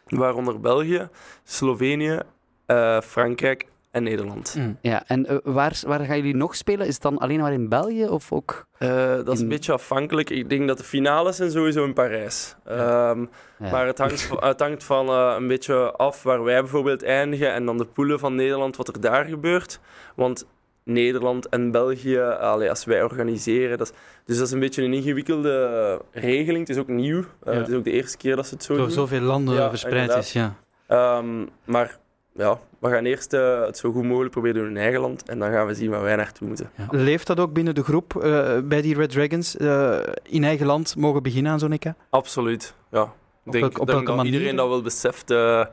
Waaronder 0.06 0.60
België, 0.60 1.08
Slovenië, 1.44 2.18
eh, 2.66 3.00
Frankrijk 3.00 3.66
en 3.90 4.02
Nederland. 4.02 4.54
mm. 4.58 4.78
Ja, 4.80 5.02
en 5.06 5.26
eh, 5.26 5.36
waar, 5.42 5.80
waar 5.86 6.00
gaan 6.04 6.16
jullie 6.16 6.36
nog 6.36 6.56
spelen? 6.56 6.86
Is 6.86 6.92
het 6.94 7.02
dan 7.02 7.18
alleen 7.18 7.40
maar 7.40 7.52
in 7.52 7.68
België 7.68 8.06
of 8.06 8.32
ook... 8.32 8.66
Eh, 8.78 8.88
dat 9.14 9.28
is 9.28 9.36
In- 9.38 9.42
een 9.42 9.48
beetje 9.48 9.72
afhankelijk. 9.72 10.30
Ik 10.30 10.48
denk 10.48 10.68
dat 10.68 10.78
de 10.78 10.84
finales 10.84 11.36
zijn 11.36 11.50
sowieso 11.50 11.84
in 11.84 11.92
Parijs. 11.92 12.56
Ehm, 12.64 13.24
Ja. 13.58 13.70
Maar 13.70 13.86
het 13.86 13.98
hangt, 13.98 14.22
van- 14.22 14.44
het 14.44 14.60
hangt 14.60 14.84
van 14.84 15.08
eh, 15.08 15.34
een 15.38 15.46
beetje 15.46 15.92
af 15.92 16.22
waar 16.22 16.42
wij 16.44 16.60
bijvoorbeeld 16.60 17.02
eindigen 17.02 17.52
en 17.52 17.64
dan 17.66 17.78
de 17.78 17.84
poelen 17.84 18.18
van 18.18 18.34
Nederland, 18.34 18.76
wat 18.76 18.88
er 18.88 19.00
daar 19.00 19.24
gebeurt. 19.24 19.80
Want 20.16 20.46
Nederland 20.84 21.48
en 21.48 21.70
België, 21.70 22.18
allee, 22.20 22.68
als 22.70 22.84
wij 22.84 23.02
organiseren, 23.02 23.78
dat 23.78 23.86
is, 23.90 23.96
dus 24.24 24.36
dat 24.38 24.46
is 24.46 24.52
een 24.52 24.60
beetje 24.60 24.82
een 24.82 24.92
ingewikkelde 24.92 26.00
regeling. 26.12 26.58
Het 26.58 26.76
is 26.76 26.82
ook 26.82 26.88
nieuw. 26.88 27.24
Ja. 27.44 27.52
Het 27.52 27.68
is 27.68 27.74
ook 27.74 27.84
de 27.84 27.90
eerste 27.90 28.16
keer 28.16 28.36
dat 28.36 28.46
ze 28.46 28.54
het 28.54 28.62
zo 28.64 28.74
Zo, 28.74 28.80
doen. 28.80 28.90
zoveel 28.90 29.20
landen 29.20 29.54
Ja, 29.54 29.68
verspreid 29.68 29.94
inderdaad. 30.00 30.24
is, 30.24 30.32
ja. 30.32 30.54
Ehm, 30.86 31.46
maar 31.64 31.98
ja, 32.40 32.58
we 32.78 32.88
gaan 32.90 33.04
eerst 33.04 33.32
eh, 33.32 33.60
het 33.60 33.78
zo 33.78 33.92
goed 33.92 34.04
mogelijk 34.04 34.30
proberen 34.30 34.60
doen 34.62 34.70
in 34.70 34.76
eigen 34.76 35.00
land. 35.00 35.28
En 35.28 35.38
dan 35.38 35.50
gaan 35.52 35.66
we 35.66 35.74
zien 35.74 35.90
waar 35.90 36.02
wij 36.02 36.16
naartoe 36.16 36.46
moeten. 36.48 36.70
Leeft 36.90 37.26
dat 37.26 37.40
ook 37.40 37.52
binnen 37.52 37.74
de 37.74 37.82
groep 37.82 38.16
eh, 38.22 38.58
bij 38.64 38.82
die 38.82 38.94
Red 38.94 39.10
Dragons? 39.10 39.56
eh, 39.56 39.98
in 40.22 40.44
eigen 40.44 40.66
land 40.66 40.96
mogen 40.96 41.22
beginnen 41.22 41.52
aan 41.52 41.58
zo'n 41.58 41.72
EK? 41.72 41.92
Absoluut, 42.10 42.74
ja. 42.90 43.02
Ik 43.44 43.52
denk, 43.52 43.64
welke- 43.64 43.80
op 43.80 43.86
denk 43.86 43.98
welke 43.98 44.04
dat 44.06 44.16
manier? 44.16 44.32
iedereen 44.32 44.56
dat 44.56 44.68
wel 44.68 44.82
beseft. 44.82 45.30
eh, 45.30 45.64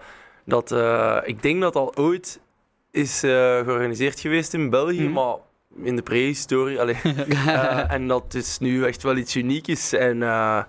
dat, 0.45 0.71
eh, 0.71 1.17
ik 1.23 1.41
denk 1.41 1.61
dat 1.61 1.75
al 1.75 1.95
ooit 1.95 2.39
is 2.91 3.23
eh, 3.23 3.29
georganiseerd 3.59 4.19
geweest 4.19 4.53
in 4.53 4.69
België, 4.69 5.03
Mhm. 5.03 5.11
maar 5.13 5.35
in 5.83 5.95
de 5.95 6.01
prehistorie. 6.01 6.77
Eh, 7.47 7.91
en 7.91 8.07
dat 8.07 8.33
is 8.33 8.59
nu 8.59 8.85
echt 8.85 9.03
wel 9.03 9.15
iets 9.17 9.35
uniek 9.35 9.67
is. 9.67 9.93
En, 9.93 10.23
eh, 10.23 10.63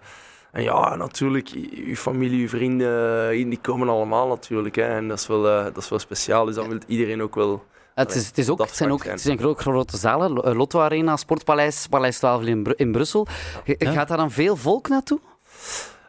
en 0.53 0.63
ja, 0.63 0.97
natuurlijk, 0.97 1.49
je 1.87 1.97
familie, 1.97 2.41
je 2.41 2.49
vrienden, 2.49 3.23
eh, 3.31 3.49
die 3.49 3.59
komen 3.63 3.89
allemaal 3.89 4.29
natuurlijk. 4.29 4.77
Hè. 4.77 4.83
En 4.83 5.09
dat 5.09 5.19
is, 5.19 5.27
wel, 5.27 5.49
eh, 5.49 5.65
dat 5.65 5.77
is 5.77 5.89
wel 5.89 5.99
speciaal, 5.99 6.45
dus 6.45 6.55
dan 6.55 6.69
wil 6.69 6.79
iedereen 6.87 7.23
ook 7.23 7.35
wel... 7.35 7.65
Het, 7.95 8.15
is, 8.15 8.27
het, 8.27 8.39
is 8.39 8.49
ook, 8.49 8.59
het 8.59 8.77
zijn 8.77 8.93
ook 8.93 9.05
het 9.05 9.21
zijn 9.21 9.39
grote, 9.39 9.61
grote 9.63 9.97
zalen. 9.97 10.37
Eh, 10.45 10.55
Lotto 10.55 10.81
Arena, 10.81 11.17
Sportpaleis, 11.17 11.87
Paleis 11.91 12.19
12 12.19 12.43
in, 12.45 12.65
in 12.77 12.93
Brussel. 12.93 13.27
G- 13.65 13.75
Ja. 13.79 13.91
Gaat 13.93 14.09
daar 14.09 14.17
dan 14.17 14.31
veel 14.31 14.57
volk 14.57 14.89
naartoe? 14.89 15.21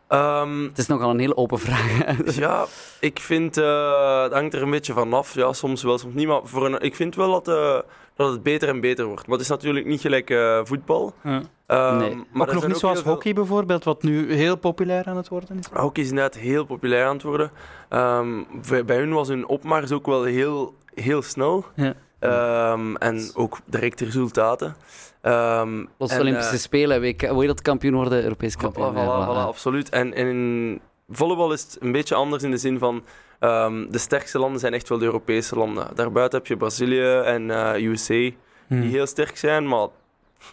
Ehm, 0.08 0.63
Het 0.63 0.77
is 0.77 0.88
nogal 0.88 1.10
een 1.10 1.19
hele 1.19 1.38
open 1.38 1.60
vraag. 1.60 2.17
Ja, 2.36 2.65
ik 3.00 3.19
vind, 3.19 3.58
eh 3.58 4.22
het 4.24 4.34
hangt 4.34 4.53
er 4.53 4.62
een 4.62 4.69
beetje 4.69 4.93
vanaf. 4.93 5.34
Ja, 5.34 5.53
soms 5.53 5.84
wel, 5.84 5.98
soms 5.98 6.13
niet. 6.13 6.27
Maar 6.27 6.39
voor 6.43 6.65
een, 6.65 6.79
ik 6.81 6.96
vind 6.96 7.15
wel 7.15 7.31
dat, 7.31 7.48
eh, 7.48 7.79
dat 8.15 8.31
het 8.31 8.43
beter 8.43 8.69
en 8.69 8.79
beter 8.81 9.05
wordt. 9.05 9.22
Maar 9.27 9.36
het 9.38 9.46
is 9.46 9.51
natuurlijk 9.51 9.86
niet 9.86 10.01
gelijk 10.01 10.29
eh, 10.29 10.60
voetbal. 10.63 11.13
Ja. 11.24 11.41
Ehm, 11.70 11.98
Nee. 11.98 12.24
Maar 12.32 12.48
ook 12.48 12.54
nog 12.54 12.68
niet 12.68 12.78
zoals 12.78 13.02
veel- 13.02 13.12
hockey 13.12 13.34
bijvoorbeeld, 13.34 13.84
wat 13.84 14.04
nu 14.04 14.34
heel 14.34 14.56
populair 14.58 15.06
aan 15.06 15.18
het 15.18 15.28
worden 15.28 15.60
is. 15.60 15.66
Hockey 15.74 16.04
is 16.04 16.10
inderdaad 16.10 16.36
heel 16.38 16.66
populair 16.66 17.06
aan 17.06 17.14
het 17.14 17.24
worden. 17.24 17.52
Ehm, 17.90 18.44
bij, 18.70 18.86
bij 18.86 18.98
hun 18.98 19.14
was 19.14 19.28
hun 19.28 19.48
opmars 19.48 19.92
ook 19.92 20.06
wel 20.06 20.24
heel, 20.24 20.74
heel 20.94 21.22
snel. 21.22 21.66
Ja. 21.76 21.94
Ehm, 22.20 22.96
en 22.96 23.30
ook 23.34 23.58
directe 23.66 24.06
resultaten. 24.06 24.76
Ehm, 25.22 25.86
Los 25.98 26.12
en, 26.12 26.20
Olympische 26.22 26.54
eh, 26.54 26.60
Spelen, 26.60 27.02
WK, 27.02 27.22
wereldkampioen 27.22 27.94
worden, 27.94 28.24
Europees 28.24 28.56
Voilà, 28.58 28.60
kampioen. 28.62 28.92
voilà, 28.94 28.96
ja, 28.98 29.26
voilà, 29.28 29.48
absoluut. 29.48 29.90
En, 29.90 30.14
en 30.14 30.28
in 30.28 30.82
volleybal 31.10 31.52
is 31.54 31.62
het 31.62 31.78
een 31.80 31.92
beetje 31.92 32.16
anders 32.16 32.44
in 32.44 32.52
de 32.52 32.58
zin 32.58 32.80
van 32.80 33.04
ehm, 33.40 33.86
de 33.90 33.98
sterkste 33.98 34.40
landen 34.40 34.60
zijn 34.60 34.74
echt 34.74 34.90
wel 34.90 34.98
de 34.98 35.06
Europese 35.06 35.56
landen. 35.56 35.88
Daarbuiten 35.96 36.38
heb 36.38 36.48
je 36.48 36.58
Brazilië 36.58 37.12
en 37.26 37.52
eh 37.52 37.84
USA 37.86 38.30
Hmm. 38.68 38.82
die 38.82 38.90
heel 38.90 39.08
sterk 39.08 39.38
zijn, 39.38 39.68
maar 39.68 39.88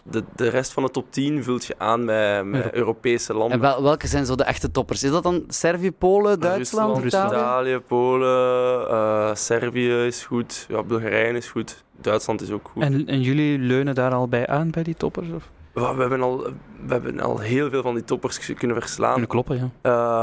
de, 0.03 0.23
de 0.35 0.47
rest 0.49 0.73
van 0.73 0.83
de 0.83 0.91
top 0.91 1.11
10 1.11 1.43
vult 1.43 1.65
je 1.65 1.75
aan 1.77 2.05
met, 2.05 2.45
met 2.45 2.63
Euro- 2.63 2.75
Europese 2.77 3.33
landen. 3.33 3.51
En 3.51 3.59
wel, 3.59 3.83
welke 3.83 4.07
zijn 4.07 4.25
zo 4.25 4.35
de 4.35 4.43
echte 4.43 4.71
toppers? 4.71 5.03
Is 5.03 5.11
dat 5.11 5.23
dan 5.23 5.43
Servië, 5.47 5.91
Polen, 5.91 6.39
Duitsland, 6.39 6.97
Rusland, 6.97 7.31
Italië? 7.31 7.41
Italië, 7.43 7.79
Polen, 7.87 8.89
eh, 8.89 9.35
Servië 9.35 10.05
is 10.05 10.25
goed, 10.25 10.65
ja, 10.69 10.83
Bulgarije 10.83 11.33
is 11.33 11.49
goed, 11.49 11.83
Duitsland 12.01 12.41
is 12.41 12.51
ook 12.51 12.69
goed. 12.73 12.83
En, 12.83 13.07
en 13.07 13.21
jullie 13.21 13.59
leunen 13.59 13.95
daar 13.95 14.13
al 14.13 14.27
bij 14.27 14.47
aan, 14.47 14.69
bij 14.69 14.83
die 14.83 14.95
toppers? 14.95 15.27
Of? 15.35 15.49
Ja, 15.75 15.95
we, 15.95 16.01
hebben 16.01 16.21
al, 16.21 16.37
we 16.85 16.93
hebben 16.93 17.19
al 17.19 17.39
heel 17.39 17.69
veel 17.69 17.81
van 17.81 17.93
die 17.93 18.03
toppers 18.03 18.53
kunnen 18.53 18.77
verslaan. 18.81 19.11
Kunnen 19.11 19.29
kloppen, 19.29 19.57
ja. 19.57 19.69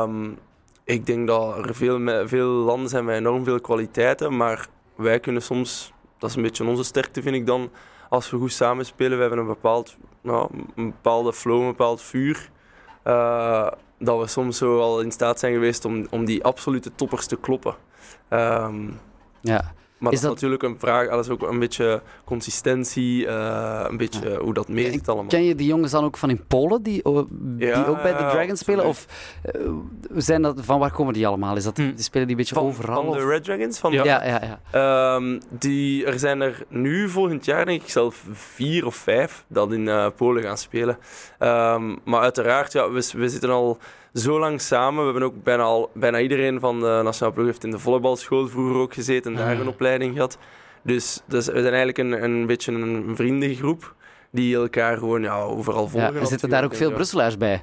Ehm, 0.03 0.31
ik 0.85 1.07
denk 1.07 1.27
dat 1.27 1.57
er 1.67 1.75
veel, 1.75 2.01
veel 2.27 2.49
landen 2.49 2.89
zijn 2.89 3.05
met 3.05 3.17
enorm 3.17 3.45
veel 3.45 3.61
kwaliteiten, 3.61 4.37
maar 4.37 4.67
wij 4.95 5.21
kunnen 5.21 5.43
soms, 5.43 5.93
dat 6.19 6.31
is 6.31 6.37
een 6.37 6.43
beetje 6.43 6.65
onze 6.65 6.85
sterkte 6.85 7.23
vind 7.23 7.35
ik 7.37 7.47
dan, 7.47 7.71
als 8.09 8.31
we 8.31 8.37
goed 8.37 8.53
samenspelen, 8.53 9.15
we 9.17 9.21
hebben 9.21 9.39
een, 9.39 9.47
bepaald, 9.47 9.97
nou, 10.21 10.49
een 10.77 10.91
bepaalde 10.91 11.33
flow, 11.33 11.61
een 11.61 11.67
bepaald 11.67 12.03
vuur, 12.03 12.51
eh, 13.03 13.69
dat 13.99 14.21
we 14.21 14.27
soms 14.27 14.59
zo 14.59 14.81
al 14.81 15.01
in 15.01 15.13
staat 15.13 15.39
zijn 15.39 15.53
geweest 15.53 15.85
om, 15.85 16.07
om 16.11 16.25
die 16.25 16.45
absolute 16.45 16.95
toppers 16.95 17.27
te 17.27 17.37
kloppen. 17.37 17.75
Ehm, 18.29 18.91
Ja. 19.41 19.73
Maar 19.99 20.13
Is 20.13 20.21
dat 20.21 20.29
dat- 20.31 20.37
is 20.37 20.43
natuurlijk 20.43 20.63
een 20.63 20.79
vraag, 20.89 21.09
dat 21.09 21.25
is 21.25 21.31
ook 21.31 21.43
een 21.43 21.59
beetje 21.59 22.03
consistentie, 22.25 23.27
eh, 23.27 23.85
een 23.89 23.97
beetje 23.97 24.39
hoe 24.41 24.55
dat 24.55 24.69
meezit 24.69 25.09
allemaal. 25.09 25.27
Ken 25.31 25.45
je 25.45 25.55
die 25.55 25.67
jongens 25.67 25.93
dan 25.93 26.05
ook 26.05 26.17
van 26.17 26.31
in 26.31 26.45
Polen, 26.47 26.83
die, 26.83 27.05
oh, 27.05 27.29
die 27.31 27.67
Ja, 27.67 27.85
ook 27.85 28.03
bij 28.03 28.13
de 28.13 28.23
ja, 28.23 28.31
Dragons 28.31 28.61
spelen? 28.61 28.85
Of 28.85 29.07
eh, 29.43 29.61
zijn 30.17 30.43
dat, 30.43 30.61
van 30.63 30.79
waar 30.79 30.93
komen 30.93 31.13
die 31.15 31.27
allemaal? 31.27 31.57
Is 31.57 31.65
dat, 31.65 31.77
Hm. 31.77 31.83
Die 31.95 32.03
spelen 32.05 32.27
die 32.27 32.37
een 32.37 32.41
beetje 32.43 32.55
Van, 32.55 32.65
overal? 32.65 33.05
van 33.05 33.13
de 33.19 33.27
Red 33.27 33.45
Dragons? 33.45 33.79
Van 33.79 33.93
Ja. 33.93 34.05
ja, 34.05 34.25
ja, 34.25 34.41
ja. 34.43 34.61
Ehm, 35.17 35.41
die, 35.49 36.07
er 36.07 36.19
zijn 36.19 36.41
er 36.41 36.65
nu 36.69 37.09
volgend 37.09 37.45
jaar, 37.45 37.65
denk 37.65 37.83
ik, 37.83 37.89
zelf 37.91 38.25
vier 38.33 38.87
of 38.87 38.95
vijf 38.97 39.45
dat 39.49 39.73
in 39.73 39.89
eh, 39.89 40.07
Polen 40.17 40.43
gaan 40.43 40.59
spelen. 40.59 40.99
Ehm, 41.39 41.95
maar 42.05 42.21
uiteraard, 42.21 42.73
ja, 42.73 42.91
we, 42.91 43.11
we 43.17 43.29
zitten 43.29 43.51
al 43.51 43.79
zo 44.15 44.39
lang 44.39 44.61
samen. 44.61 44.99
We 44.99 45.11
hebben 45.11 45.23
ook 45.23 45.43
bijna, 45.43 45.63
al, 45.63 45.91
bijna 45.95 46.21
iedereen 46.21 46.61
van 46.61 46.81
de 46.81 47.01
nationale 47.05 47.35
ploeg 47.35 47.47
heeft 47.47 47.65
in 47.65 47.71
de 47.71 47.79
volleybalschool 47.79 48.49
vroeger 48.49 48.77
ook 48.77 48.95
gezeten 48.95 49.33
en 49.33 49.39
daar 49.39 49.55
Ah. 49.55 49.61
een 49.61 49.69
opleiding 49.69 50.15
gehad. 50.15 50.39
Dus, 50.83 51.21
dus 51.27 51.47
we 51.47 51.53
zijn 51.63 51.75
eigenlijk 51.75 51.99
een, 51.99 52.25
een 52.25 52.47
beetje 52.47 52.73
een 52.73 53.13
vriendengroep 53.17 53.95
die 54.31 54.57
elkaar 54.57 54.97
gewoon 54.99 55.23
ja, 55.23 55.41
overal 55.41 55.89
volgen. 55.89 56.13
ja. 56.15 56.21
En 56.21 56.27
zitten 56.27 56.49
daar 56.49 56.65
ook 56.65 56.75
veel. 56.75 56.93
Brusselaars 56.93 57.37
bij? 57.37 57.63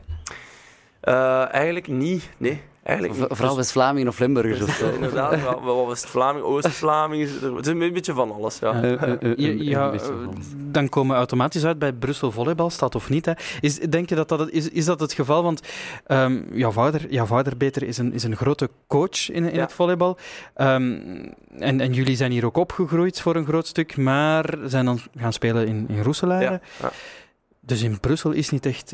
Eh, 1.02 1.54
eigenlijk 1.54 1.88
niet, 1.88 2.30
nee. 2.38 2.62
Eigenlijk 2.84 3.20
niet. 3.20 3.28
vooral 3.30 3.48
Dus- 3.48 3.58
West-Vlamingen 3.64 4.08
of 4.08 4.20
Limburgers 4.20 4.62
of 4.62 4.70
zo? 4.76 4.90
Inderdaad, 4.96 5.42
wel- 5.42 5.64
wel 5.64 5.88
West-Vlaming, 5.88 6.46
Oost-Vlaming, 6.46 7.24
is 7.24 7.42
er- 7.42 7.56
het 7.56 7.66
is 7.66 7.72
een 7.72 7.94
beetje 7.94 8.14
van 8.14 8.32
alles, 8.32 8.60
ja. 8.60 8.76
Ja, 8.86 9.18
een- 9.20 9.64
ja, 9.64 9.86
een 9.86 9.92
beetje 9.92 10.06
van 10.06 10.28
alles. 10.28 10.46
dan 10.58 10.90
komen 10.90 11.12
we 11.12 11.18
automatisch 11.18 11.66
uit 11.66 11.80
bij 11.80 11.94
Brussel 11.94 12.32
Volleybalstad 12.32 12.96
of 12.96 13.10
niet. 13.10 13.26
Hè. 13.26 13.32
Is, 13.60 13.80
denk 13.80 14.10
je 14.10 14.16
dat 14.16 14.30
dat 14.30 14.40
het- 14.40 14.52
is, 14.52 14.70
is 14.70 14.86
dat 14.86 15.00
het 15.00 15.14
geval? 15.14 15.44
Want 15.44 15.62
ehm, 16.06 16.42
jouw, 16.54 16.72
vader, 16.72 17.12
jouw 17.14 17.26
vader 17.26 17.58
Beter 17.58 17.84
is 17.84 17.98
een, 17.98 18.14
is 18.14 18.24
een 18.24 18.36
grote 18.36 18.70
coach 18.88 19.30
in, 19.30 19.44
in 19.50 19.56
Ja. 19.56 19.62
het 19.62 19.74
volleybal. 19.74 20.18
Ehm, 20.54 20.98
en, 21.60 21.82
en 21.82 21.94
jullie 21.94 22.16
zijn 22.16 22.32
hier 22.32 22.46
ook 22.46 22.58
opgegroeid 22.58 23.22
voor 23.22 23.36
een 23.36 23.46
groot 23.46 23.68
stuk, 23.68 23.98
maar 23.98 24.56
zijn 24.66 24.86
dan 24.86 25.00
gaan 25.16 25.34
spelen 25.34 25.68
in, 25.68 25.86
in 25.90 26.04
ja. 26.28 26.60
Dus 27.60 27.82
in 27.82 28.00
Brussel 28.00 28.32
is 28.32 28.50
niet 28.50 28.66
echt... 28.66 28.94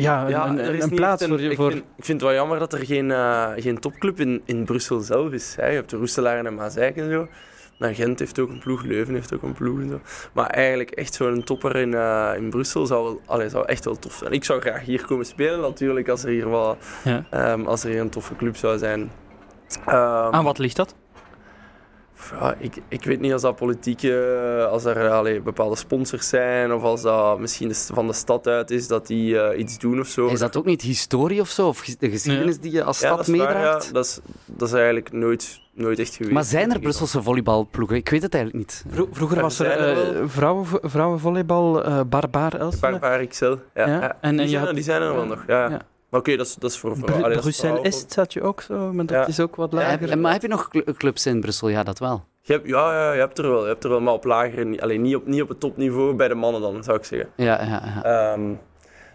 Ja, 0.00 0.28
Ja, 0.28 0.48
een, 0.48 0.58
er 0.58 0.74
is 0.74 0.82
een 0.82 0.90
plaats 0.90 1.24
voor... 1.26 1.40
ik, 1.40 1.56
voor 1.56 1.70
vind, 1.70 1.84
ik 1.96 2.04
vind 2.04 2.20
het 2.20 2.30
wel 2.30 2.38
jammer 2.38 2.58
dat 2.58 2.72
er 2.72 2.86
geen, 2.86 3.10
eh, 3.10 3.50
geen 3.56 3.78
topclub 3.78 4.20
in, 4.20 4.42
in 4.44 4.64
Brussel 4.64 5.00
zelf 5.00 5.32
is. 5.32 5.54
Hè. 5.56 5.66
Je 5.66 5.74
hebt 5.74 5.90
de 5.90 5.96
Roestelaren 5.96 6.46
en 6.46 6.54
Maasijk 6.54 6.96
en 6.96 7.10
zo. 7.10 7.28
Maar 7.78 7.94
Gent 7.94 8.18
heeft 8.18 8.38
ook 8.38 8.48
een 8.48 8.58
ploeg, 8.58 8.82
Leuven 8.82 9.14
heeft 9.14 9.34
ook 9.34 9.42
een 9.42 9.52
ploeg 9.52 9.80
en 9.80 9.88
zo. 9.88 10.00
Maar 10.32 10.46
eigenlijk 10.46 10.90
echt 10.90 11.14
zo'n 11.14 11.42
topper 11.44 11.76
in, 11.76 11.94
eh, 11.94 12.32
in 12.36 12.50
Brussel 12.50 12.86
zou, 12.86 13.04
wel, 13.04 13.20
allee, 13.26 13.48
zou 13.48 13.66
echt 13.66 13.84
wel 13.84 13.98
tof 13.98 14.12
zijn. 14.12 14.32
Ik 14.32 14.44
zou 14.44 14.60
graag 14.60 14.80
hier 14.84 15.06
komen 15.06 15.26
spelen 15.26 15.60
natuurlijk, 15.60 16.08
als 16.08 16.24
er 16.24 16.30
hier, 16.30 16.48
ja. 17.04 17.24
ehm, 17.30 17.66
als 17.66 17.84
er 17.84 17.90
hier 17.90 18.00
een 18.00 18.10
toffe 18.10 18.36
club 18.36 18.56
zou 18.56 18.78
zijn. 18.78 19.10
Ehm, 19.86 20.34
Aan 20.34 20.44
wat 20.44 20.58
ligt 20.58 20.76
dat? 20.76 20.94
Ja, 22.40 22.54
ik, 22.58 22.74
ik 22.88 23.04
weet 23.04 23.20
niet 23.20 23.32
als 23.32 23.42
dat 23.42 23.56
politieke, 23.56 24.68
als 24.70 24.84
er 24.84 25.10
allee, 25.10 25.40
bepaalde 25.40 25.76
sponsors 25.76 26.28
zijn 26.28 26.72
of 26.72 26.82
als 26.82 27.02
dat 27.02 27.38
misschien 27.38 27.74
van 27.74 28.06
de 28.06 28.12
stad 28.12 28.46
uit 28.46 28.70
is 28.70 28.88
dat 28.88 29.06
die 29.06 29.40
eh, 29.40 29.58
iets 29.58 29.78
doen 29.78 30.00
of 30.00 30.06
zo. 30.06 30.26
Is 30.26 30.38
dat 30.38 30.56
ook 30.56 30.64
niet 30.64 30.82
historie 30.82 31.40
of 31.40 31.48
zo? 31.48 31.68
Of 31.68 31.84
de 31.84 32.10
geschiedenis 32.10 32.58
die 32.58 32.72
je 32.72 32.84
als 32.84 33.00
Ja, 33.00 33.12
stad 33.12 33.26
meedraagt? 33.26 33.84
ja. 33.86 33.92
dat, 33.92 34.04
is, 34.04 34.18
dat 34.46 34.68
is 34.68 34.74
eigenlijk 34.74 35.12
nooit, 35.12 35.60
nooit 35.72 35.98
echt 35.98 36.14
geweest. 36.14 36.34
Maar 36.34 36.44
zijn 36.44 36.72
er. 36.72 36.78
Brusselse 36.80 37.22
volleybalploegen? 37.22 37.96
Ik 37.96 38.08
weet 38.08 38.22
het 38.22 38.34
eigenlijk 38.34 38.64
niet. 38.66 38.84
Vro- 38.94 39.08
vroeger 39.12 39.36
Er 39.36 39.42
was 39.42 39.58
er 39.58 39.66
eh, 39.70 39.94
wel. 40.14 40.28
vrouwen, 40.28 40.66
vrouwenvolleybal, 40.82 41.84
eh 41.84 42.00
Barbaar 42.06 42.54
Elsene. 42.54 42.80
Barbaar 42.90 43.26
XL. 43.26 43.44
Ja, 43.44 43.56
Ja, 43.74 43.86
ja. 43.86 44.00
en- 44.02 44.16
en 44.20 44.36
die, 44.36 44.40
je 44.44 44.48
zijn, 44.48 44.58
had- 44.60 44.68
er- 44.68 44.74
die 44.74 44.84
zijn 44.84 45.02
er 45.02 45.12
wel 45.14 45.22
ja. 45.22 45.28
nog. 45.28 45.44
Ja. 45.46 45.80
Ja. 46.10 46.14
Maar 46.16 46.20
oké, 46.20 46.36
dat, 46.36 46.46
is, 46.46 46.54
dat 46.54 46.70
is 46.70 46.78
voor 46.78 46.96
vrouwen. 46.96 47.30
Is 47.32 47.40
Brussel. 47.40 47.82
Est 47.82 48.12
zat 48.12 48.32
je 48.32 48.42
ook 48.42 48.60
zo, 48.60 48.92
maar 48.92 49.06
dat 49.06 49.16
Ja. 49.16 49.26
is 49.26 49.40
ook 49.40 49.56
wat 49.56 49.70
Ja, 49.72 49.78
lager. 49.78 50.08
heb- 50.08 50.18
maar 50.18 50.32
heb 50.32 50.42
je 50.42 50.48
nog 50.48 50.68
cl- 50.68 50.90
clubs 50.96 51.26
in 51.26 51.40
Brussel? 51.40 51.68
Ja, 51.68 51.82
dat 51.82 51.98
wel. 51.98 52.24
Je 52.40 52.52
hebt, 52.52 52.66
ja, 52.68 52.92
ja, 52.92 53.12
je 53.12 53.18
hebt 53.20 53.38
er 53.38 53.48
wel. 53.48 53.62
Je 53.62 53.68
hebt 53.68 53.84
er 53.84 53.90
wel, 53.90 54.00
maar 54.00 54.12
op 54.14 54.24
lager. 54.24 54.80
Alleen 54.80 55.02
niet 55.02 55.16
op, 55.16 55.26
niet 55.26 55.42
op 55.42 55.48
het 55.48 55.60
topniveau 55.60 56.14
bij 56.14 56.28
de 56.28 56.34
mannen 56.34 56.60
dan, 56.60 56.84
zou 56.84 56.96
ik 56.98 57.04
zeggen. 57.04 57.28
Ja, 57.36 57.62
ja, 57.64 57.82
ja. 58.02 58.32
Ehm, 58.32 58.52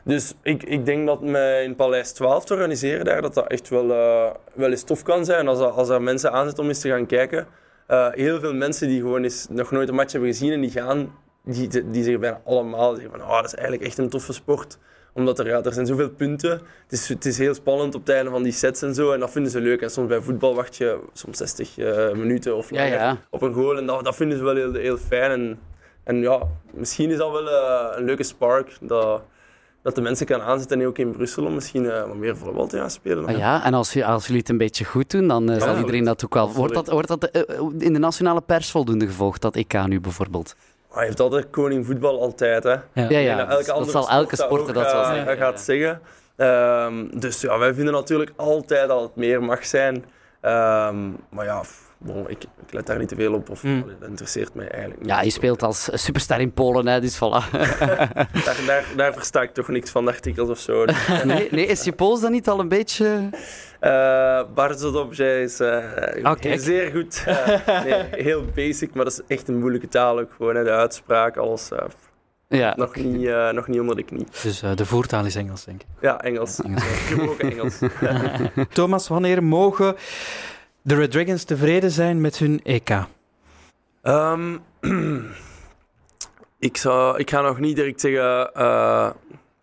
dus 0.04 0.34
ik, 0.42 0.64
ik 0.64 0.86
denk 0.86 1.08
dat 1.08 1.22
me 1.22 1.62
in 1.64 1.76
Paleis 1.76 2.12
12 2.12 2.46
te 2.46 2.54
organiseren 2.54 3.06
daar, 3.06 3.22
dat 3.22 3.34
dat 3.34 3.48
echt 3.48 3.70
wel, 3.70 3.92
eh, 3.92 4.32
wel 4.54 4.70
eens 4.70 4.84
tof 4.84 5.04
kan 5.04 5.26
zijn. 5.26 5.48
Als, 5.48 5.60
er- 5.60 5.66
als 5.70 5.90
er 5.90 6.02
mensen 6.02 6.32
aanzetten 6.32 6.64
om 6.64 6.70
eens 6.70 6.80
te 6.80 6.90
gaan 6.90 7.06
kijken. 7.06 7.48
Eh, 7.88 8.08
heel 8.12 8.40
veel 8.40 8.54
mensen 8.54 8.88
die 8.88 9.02
gewoon 9.02 9.24
eens 9.24 9.48
nog 9.50 9.72
nooit 9.72 9.90
een 9.90 9.96
match 9.96 10.12
hebben 10.12 10.30
gezien 10.30 10.52
en 10.52 10.62
die 10.62 10.72
gaan, 10.72 11.14
die, 11.44 11.68
die, 11.68 11.90
die 11.90 12.04
zeggen 12.04 12.22
bijna 12.22 12.42
allemaal 12.46 12.94
zeggen 12.94 13.12
van, 13.12 13.22
oh, 13.22 13.36
dat 13.36 13.46
is 13.46 13.54
eigenlijk 13.54 13.86
echt 13.88 13.98
een 13.98 14.10
toffe 14.10 14.34
sport. 14.34 14.78
Omdat 15.14 15.40
er, 15.40 15.48
ja, 15.48 15.64
er 15.64 15.74
zijn 15.74 15.86
zoveel 15.86 16.10
punten. 16.10 16.52
Het 16.52 16.92
is, 16.92 17.10
het 17.10 17.26
is 17.26 17.38
heel 17.38 17.54
spannend 17.54 17.96
op 17.96 18.02
het 18.06 18.16
einde 18.16 18.30
van 18.32 18.44
die 18.44 18.52
sets 18.52 18.82
en 18.82 18.94
zo. 18.94 19.12
En 19.12 19.20
dat 19.20 19.32
vinden 19.32 19.52
ze 19.52 19.62
leuk. 19.62 19.82
En 19.82 19.90
soms 19.90 20.08
bij 20.08 20.22
voetbal 20.22 20.56
wacht 20.56 20.76
je 20.76 21.00
soms 21.14 21.38
60 21.38 21.78
eh, 21.78 22.12
minuten 22.12 22.56
of 22.56 22.72
langer 22.72 22.90
ja. 22.90 23.18
op 23.30 23.42
een 23.42 23.54
goal. 23.54 23.78
En 23.78 23.86
dat, 23.86 24.04
dat 24.04 24.16
vinden 24.16 24.38
ze 24.38 24.44
wel 24.44 24.56
heel, 24.56 24.74
heel 24.74 24.98
fijn. 24.98 25.32
En, 25.32 25.60
en 26.04 26.22
ja, 26.22 26.42
misschien 26.72 27.10
is 27.10 27.18
dat 27.18 27.32
wel 27.32 27.50
eh, 27.50 27.98
een 27.98 28.04
leuke 28.04 28.24
spark. 28.24 28.78
Dat, 28.82 29.22
dat 29.82 29.96
de 29.96 30.02
mensen 30.02 30.26
kan 30.26 30.42
aanzetten, 30.42 30.82
en 30.82 30.88
ook 30.88 30.98
in 30.98 31.12
Brussel, 31.12 31.46
om 31.46 31.54
misschien 31.54 31.90
eh, 31.90 32.08
wat 32.08 32.16
meer 32.16 32.38
volleybal 32.38 32.68
te 32.68 32.78
gaan 32.78 32.92
spelen. 32.92 33.26
Ah 33.26 33.38
ja, 33.38 33.66
en 33.66 33.74
als, 33.74 33.94
je, 33.94 34.06
als 34.06 34.26
jullie 34.26 34.42
het 34.42 34.50
een 34.50 34.58
beetje 34.58 34.86
goed 34.86 35.12
doen, 35.12 35.28
dan 35.28 35.60
zal 35.60 35.78
iedereen 35.78 36.04
dat 36.04 36.26
ook 36.26 36.34
wel... 36.34 36.52
Wordt 36.52 36.74
dat, 36.74 36.90
wordt 36.90 37.08
dat 37.08 37.30
in 37.78 37.94
de 37.94 38.00
nationale 38.00 38.42
pers 38.42 38.72
voldoende 38.72 39.06
gevolgd, 39.06 39.42
dat 39.42 39.56
EK 39.56 39.86
nu 39.88 40.00
bijvoorbeeld? 40.00 40.56
Maar 40.94 41.02
hij 41.02 41.12
heeft 41.12 41.20
altijd 41.20 41.50
koning 41.50 41.86
voetbal 41.86 42.22
altijd. 42.22 42.64
Hè. 42.64 42.76
Ja. 42.94 43.20
Ja, 43.20 43.36
dat 43.46 43.66
dat, 43.66 43.66
dat 43.66 43.90
zal 43.90 44.10
elke 44.10 44.36
sport 44.36 44.50
sporter 44.52 44.74
dat 44.74 44.84
ook, 44.84 44.90
zal 44.90 45.02
eh, 45.04 45.14
zeggen. 45.14 45.38
gaat 45.38 45.62
zeggen. 45.62 46.02
Ehm, 46.36 47.20
dus 47.20 47.42
ja, 47.42 47.58
wij 47.58 47.74
vinden 47.74 47.94
natuurlijk 47.94 48.32
altijd 48.36 48.88
dat 48.88 49.02
het 49.02 49.16
meer 49.16 49.44
mag 49.44 49.66
zijn. 49.66 50.06
Ehm, 50.42 51.10
maar 51.30 51.46
ja, 51.46 51.62
bon, 52.04 52.30
ik, 52.30 52.44
ik 52.66 52.74
let 52.74 52.86
daar 52.86 52.98
niet 53.00 53.08
te 53.08 53.16
veel 53.16 53.34
op. 53.34 53.50
Of, 53.50 53.64
Mm. 53.64 53.82
allee, 53.82 53.96
dat 54.00 54.10
interesseert 54.10 54.54
mij 54.54 54.68
eigenlijk 54.68 55.02
niet. 55.02 55.10
Ja, 55.10 55.22
je 55.22 55.30
speelt 55.30 55.64
als 55.64 55.90
superster 55.94 56.40
in 56.40 56.52
Polen, 56.54 56.88
hè, 56.88 57.02
dus 57.02 57.16
voilà. 57.16 57.52
Daar, 58.46 58.58
daar, 58.68 58.86
daar 58.96 59.14
versta 59.14 59.42
ik 59.42 59.54
toch 59.54 59.68
niks 59.68 59.90
van, 59.90 60.06
de 60.06 60.12
artikels 60.12 60.50
of 60.50 60.60
zo. 60.60 60.86
Nee, 61.24 61.48
nee, 61.52 61.66
is 61.66 61.84
je 61.84 61.92
Pools 61.92 62.22
dan 62.22 62.32
niet 62.32 62.48
al 62.48 62.60
een 62.60 62.68
beetje... 62.68 63.30
Eh 63.80 64.42
bardzo 64.54 64.92
dobrze 64.92 65.42
is 65.42 65.58
kijk. 66.40 66.60
zeer 66.60 66.92
goed. 66.92 67.24
Eh, 67.26 67.84
nee, 67.84 68.04
heel 68.12 68.46
basic, 68.56 68.94
maar 68.94 69.04
dat 69.04 69.14
is 69.14 69.36
echt 69.36 69.48
een 69.48 69.60
moeilijke 69.60 69.88
taal 69.88 70.20
ook. 70.20 70.32
Gewoon, 70.38 70.56
hè, 70.56 70.64
de 70.64 70.70
uitspraak, 70.72 71.38
alles 71.38 71.72
eh, 71.72 71.84
Ja, 72.48 72.74
nog, 72.78 72.96
niet, 72.96 73.26
eh, 73.28 73.50
nog 73.52 73.68
niet 73.68 73.80
onder 73.80 73.96
de 73.96 74.04
knie. 74.04 74.28
Dus 74.44 74.62
eh, 74.62 74.76
de 74.76 74.86
voertaal 74.86 75.26
is 75.26 75.36
Engels, 75.36 75.64
denk 75.66 75.82
ik. 75.82 75.88
Ja, 76.02 76.22
Engels. 76.22 76.60
Gebroken 77.08 77.52
Engels. 77.52 77.80
Thomas, 78.74 79.08
wanneer 79.08 79.44
mogen 79.44 79.96
de 80.84 80.96
Red 80.96 81.12
Dragons 81.12 81.44
tevreden 81.44 81.92
zijn 81.92 82.22
met 82.22 82.38
hun 82.38 82.60
EK? 82.64 82.90
Ehm, 84.02 84.58
ik, 86.70 86.78
zou, 86.78 87.18
ik 87.18 87.30
ga 87.30 87.42
nog 87.42 87.60
niet 87.60 87.76
direct 87.76 88.02
zeggen 88.02 88.54
eh, 88.54 89.10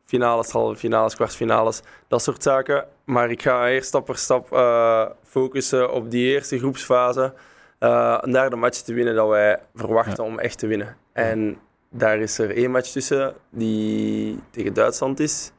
finales, 0.05 0.51
halve 0.51 0.77
finales, 0.77 1.15
kwartfinales, 1.15 1.83
dat 2.09 2.23
soort 2.23 2.43
zaken. 2.43 2.85
Maar 3.05 3.31
ik 3.31 3.43
ga 3.43 3.69
eerst 3.69 3.89
stap 3.89 4.07
voor 4.07 4.17
stap 4.17 4.53
eh, 4.53 5.07
focussen 5.25 5.93
op 5.93 6.11
die 6.11 6.27
eerste 6.33 6.59
groepsfase. 6.59 7.35
eh, 7.79 8.19
en 8.23 8.33
daar 8.33 8.51
de 8.51 8.57
match 8.57 8.79
te 8.79 8.95
winnen 8.95 9.15
dat 9.15 9.29
wij 9.29 9.59
verwachten 9.75 10.25
om 10.25 10.39
echt 10.39 10.59
te 10.59 10.67
winnen. 10.67 10.97
En 11.13 11.59
daar 11.91 12.19
is 12.19 12.39
er 12.39 12.57
één 12.57 12.71
match 12.71 12.91
tussen 12.91 13.35
die 13.51 14.39
tegen 14.51 14.73
Duitsland 14.75 15.21
is. 15.21 15.53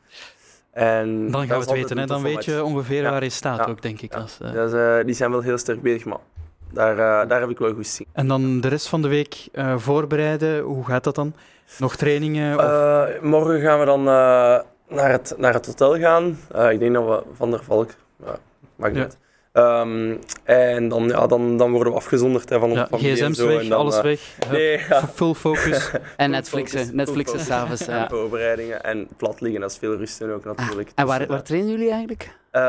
En 0.72 1.32
Dan 1.32 1.48
gaan 1.48 1.60
we 1.60 1.64
het 1.64 1.72
weten. 1.72 1.98
Hè? 1.98 2.06
Dan 2.06 2.22
weet 2.22 2.46
je 2.46 2.52
match. 2.52 2.64
ongeveer 2.64 3.02
Ja. 3.02 3.10
waar 3.10 3.24
je 3.24 3.30
staat 3.30 3.58
Ja. 3.58 3.66
ook, 3.66 3.82
denk 3.82 4.02
ik. 4.02 4.16
Als, 4.16 4.38
eh. 4.42 4.64
Is, 4.64 4.74
eh, 4.74 4.98
die 5.06 5.16
zijn 5.16 5.32
wel 5.32 5.42
heel 5.42 5.58
sterk 5.58 5.82
bezig, 5.82 6.06
maar 6.06 6.18
daar, 6.74 6.92
eh, 6.92 7.30
daar 7.30 7.40
heb 7.40 7.50
ik 7.50 7.58
wel 7.58 7.74
goed 7.74 7.88
zin. 7.88 8.06
En 8.12 8.28
dan 8.28 8.62
de 8.62 8.68
rest 8.68 8.88
van 8.88 9.02
de 9.02 9.08
week 9.08 9.48
voorbereiden. 9.76 10.60
Hoe 10.60 10.86
gaat 10.86 11.04
dat 11.04 11.16
dan? 11.16 11.34
Nog 11.78 11.96
trainingen? 11.96 12.58
Of... 12.58 13.22
Morgen 13.22 13.62
gaan 13.62 13.80
we 13.80 13.86
dan 13.86 14.04
naar, 14.04 15.12
het, 15.12 15.34
naar 15.38 15.54
het 15.54 15.66
hotel 15.66 15.98
gaan. 16.00 16.38
Ik 16.72 16.80
denk 16.80 16.94
dat 16.94 17.06
we 17.06 17.24
Van 17.34 17.52
der 17.52 17.64
Valk. 17.64 17.90
Ja, 18.26 18.36
maakt 18.76 18.94
niet 18.96 19.18
Ja. 19.54 19.82
Ehm, 19.82 20.16
en 20.44 20.88
dan, 20.88 21.08
ja, 21.08 21.28
dan, 21.28 21.58
dan 21.58 21.72
worden 21.72 21.94
we 21.94 22.00
afgezonderd 22.00 22.50
hè, 22.50 22.60
van 22.60 22.72
ja, 22.72 22.88
onze 22.92 23.06
familie 23.06 23.24
en 23.24 23.32
gsm's 23.32 23.38
zo. 23.38 23.48
weg, 23.48 23.62
en 23.62 23.70
dan, 23.70 23.80
alles 23.80 23.98
eh, 23.98 24.02
weg. 24.04 24.38
Nee, 24.52 24.78
ja. 24.90 25.08
Full 25.08 25.34
focus. 25.34 25.92
En 26.18 26.30
Netflixen, 26.32 26.80
Focus, 26.80 26.94
Netflixen 26.96 27.40
s'avonds. 27.40 27.88
En 27.88 27.96
Ja. 27.98 28.08
voorbereidingen 28.10 28.84
en 28.84 29.08
plat 29.18 29.42
liggen, 29.42 29.62
dat 29.62 29.72
is 29.72 29.78
veel 29.78 29.96
rust 29.96 30.22
en 30.22 30.32
ook 30.32 30.46
natuurlijk. 30.46 30.92
En 30.96 31.06
waar, 31.06 31.20
Dus, 31.20 31.28
waar 31.28 31.44
trainen 31.44 31.70
jullie 31.72 31.90
eigenlijk? 31.92 32.38
eh, 32.52 32.62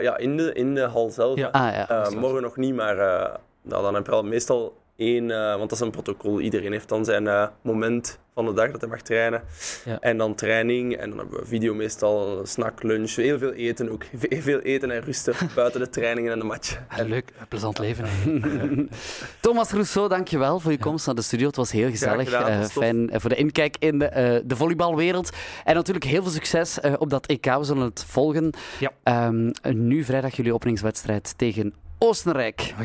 ja, 0.00 0.16
in 0.16 0.36
de, 0.36 0.52
in 0.52 0.74
de 0.74 0.80
hal 0.80 1.10
zelf. 1.10 1.36
Ja. 1.38 1.48
Ah 1.52 1.72
ja. 1.72 1.88
Eh, 1.88 2.10
morgen 2.10 2.42
nog 2.42 2.56
niet, 2.56 2.74
maar 2.74 2.98
eh, 2.98 3.34
nou, 3.62 3.82
dan 3.82 3.94
heb 3.94 4.06
je 4.06 4.12
al 4.12 4.22
meestal 4.24 4.76
één, 4.98 5.30
eh, 5.30 5.48
want 5.56 5.60
dat 5.70 5.72
is 5.72 5.80
een 5.80 5.90
protocol. 5.90 6.40
Iedereen 6.40 6.72
heeft 6.72 6.88
dan 6.88 7.04
zijn 7.04 7.26
eh, 7.26 7.46
moment 7.62 8.18
van 8.34 8.44
de 8.44 8.52
dag 8.52 8.70
dat 8.70 8.80
hij 8.80 8.90
mag 8.90 9.00
trainen. 9.02 9.42
Ja. 9.84 9.98
En 10.00 10.18
dan 10.18 10.34
training, 10.34 10.96
en 10.96 11.08
dan 11.08 11.18
hebben 11.18 11.40
we 11.40 11.46
video 11.46 11.74
meestal, 11.74 12.40
snack, 12.46 12.82
lunch, 12.82 13.14
heel 13.14 13.38
veel 13.38 13.52
eten 13.52 13.90
ook. 13.90 14.04
Ve- 14.18 14.42
Veel 14.42 14.58
eten 14.60 14.90
en 14.90 15.00
rusten 15.00 15.34
buiten 15.54 15.80
de 15.80 15.88
trainingen 15.88 16.32
en 16.32 16.38
de 16.38 16.44
match. 16.44 16.78
Ah, 16.88 17.08
leuk, 17.08 17.32
een 17.40 17.48
plezant 17.48 17.78
leven. 17.78 18.04
eigenlijk. 18.24 18.92
Thomas 19.40 19.70
Rousseau, 19.70 20.08
dankjewel 20.08 20.60
voor 20.60 20.70
je 20.72 20.78
komst 20.78 21.06
naar 21.06 21.14
de 21.14 21.22
studio. 21.22 21.46
Het 21.46 21.56
was 21.56 21.72
heel 21.72 21.90
gezellig. 21.90 22.24
gedaan, 22.24 22.46
Eh, 22.50 22.64
fijn 22.64 23.10
eh, 23.10 23.20
voor 23.20 23.30
de 23.30 23.36
inkijk 23.36 23.76
in 23.78 23.98
de, 23.98 24.04
eh, 24.06 24.40
de 24.44 24.56
volleybalwereld. 24.56 25.30
En 25.64 25.74
natuurlijk 25.74 26.06
heel 26.06 26.22
veel 26.22 26.32
succes 26.32 26.80
eh, 26.80 26.92
op 26.98 27.10
dat 27.10 27.26
EK. 27.26 27.44
We 27.44 27.64
zullen 27.64 27.84
het 27.84 28.04
volgen. 28.08 28.50
Ja. 28.78 28.90
Ehm, 29.02 29.50
nu 29.72 30.04
vrijdag 30.04 30.36
jullie 30.36 30.54
openingswedstrijd 30.54 31.34
tegen 31.38 31.74
Oostenrijk. 31.98 32.56
We 32.60 32.84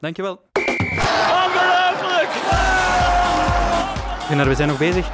Dankjewel. 0.00 0.40
Dankjewel. 0.88 1.78
Gunnar, 4.28 4.48
we 4.48 4.54
zijn 4.54 4.68
nog 4.68 4.78
bezig 4.78 5.06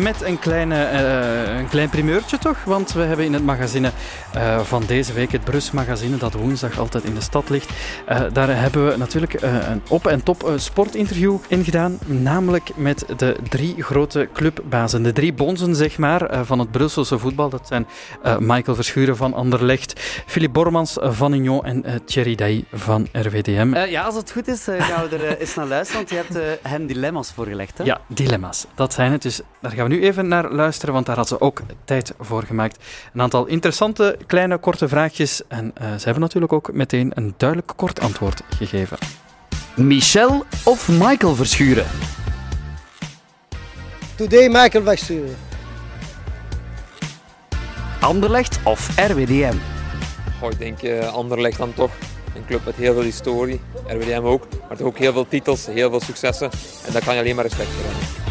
met 0.00 0.22
een, 0.22 0.38
kleine, 0.38 0.84
eh, 0.84 1.58
een 1.58 1.68
klein 1.68 1.88
primeurtje 1.88 2.38
toch? 2.38 2.64
Want 2.64 2.92
we 2.92 3.02
hebben 3.02 3.26
in 3.26 3.32
het 3.32 3.44
magazine 3.44 3.90
eh, 4.32 4.60
van 4.60 4.82
deze 4.86 5.12
week, 5.12 5.32
het 5.32 5.44
Brus 5.44 5.70
magazine, 5.70 6.16
dat 6.16 6.32
woensdag 6.32 6.78
altijd 6.78 7.04
in 7.04 7.14
de 7.14 7.20
stad 7.20 7.48
ligt, 7.48 7.70
eh, 8.06 8.20
daar 8.32 8.56
hebben 8.60 8.86
we 8.86 8.96
natuurlijk 8.96 9.42
een 9.42 9.82
op- 9.88 10.06
en 10.06 10.22
top 10.22 10.52
sportinterview 10.56 11.36
in 11.48 11.64
gedaan. 11.64 11.98
Namelijk 12.04 12.76
met 12.76 13.04
de 13.16 13.36
drie 13.48 13.82
grote 13.82 14.28
clubbazen, 14.32 15.02
de 15.02 15.12
drie 15.12 15.32
bonzen 15.32 15.74
zeg 15.74 15.98
maar, 15.98 16.44
van 16.44 16.58
het 16.58 16.70
Brusselse 16.70 17.18
voetbal. 17.18 17.48
Dat 17.48 17.66
zijn 17.66 17.86
Michael 18.38 18.74
Verschuren 18.74 19.16
van 19.16 19.34
Anderlecht, 19.34 20.00
Philippe 20.26 20.58
Bormans 20.58 20.96
van 21.00 21.32
Union 21.32 21.64
en 21.64 21.84
Thierry 22.04 22.34
Dailly 22.34 22.64
van 22.72 23.08
RWDM. 23.12 23.74
Ja, 23.74 24.02
als 24.02 24.14
het 24.14 24.32
goed 24.32 24.48
is, 24.48 24.64
gaan 24.78 25.08
we 25.08 25.16
er 25.16 25.38
eens 25.38 25.54
naar 25.54 25.66
luisteren. 25.66 26.06
Want 26.06 26.10
je 26.10 26.36
hebt 26.36 26.60
hen 26.68 26.86
dilemma's 26.86 27.32
voorgelegd. 27.32 27.78
Hè? 27.78 27.84
Ja, 27.84 28.00
dilemma's. 28.06 28.66
Dat 28.74 28.92
zijn 28.92 29.12
het. 29.12 29.22
Dus 29.22 29.40
daar 29.62 29.72
gaan 29.72 29.88
we 29.88 29.94
nu 29.94 30.02
even 30.02 30.28
naar 30.28 30.52
luisteren, 30.52 30.94
want 30.94 31.06
daar 31.06 31.16
had 31.16 31.28
ze 31.28 31.40
ook 31.40 31.62
tijd 31.84 32.14
voor 32.18 32.42
gemaakt. 32.42 32.84
Een 33.14 33.20
aantal 33.20 33.46
interessante, 33.46 34.16
kleine, 34.26 34.58
korte 34.58 34.88
vraagjes. 34.88 35.42
En 35.48 35.70
eh, 35.74 35.86
ze 35.86 36.04
hebben 36.04 36.22
natuurlijk 36.22 36.52
ook 36.52 36.72
meteen 36.72 37.10
een 37.14 37.34
duidelijk 37.36 37.72
kort 37.76 38.00
antwoord 38.00 38.42
gegeven. 38.56 38.98
Michel 39.76 40.44
of 40.64 40.88
Michael 40.88 41.34
Verschuren? 41.34 41.86
Today 44.14 44.48
Michael 44.48 44.84
Verschuren. 44.84 45.36
Anderlecht 48.00 48.58
of 48.64 48.98
RWDM? 48.98 49.54
Ik 50.50 50.58
denk 50.58 50.82
eh 50.82 51.12
Anderlecht 51.12 51.58
dan 51.58 51.74
toch. 51.74 51.90
Een 52.34 52.44
club 52.46 52.64
met 52.64 52.74
heel 52.74 52.92
veel 52.92 53.02
historie, 53.02 53.60
RWDM 53.86 54.22
ook, 54.24 54.46
maar 54.68 54.76
toch 54.76 54.86
ook 54.86 54.98
heel 54.98 55.12
veel 55.12 55.28
titels, 55.28 55.66
heel 55.66 55.90
veel 55.90 56.00
successen. 56.00 56.50
En 56.86 56.92
daar 56.92 57.04
kan 57.04 57.14
je 57.14 57.20
alleen 57.20 57.34
maar 57.34 57.44
respect 57.44 57.68
voor 57.68 57.84
hebben. 57.84 58.21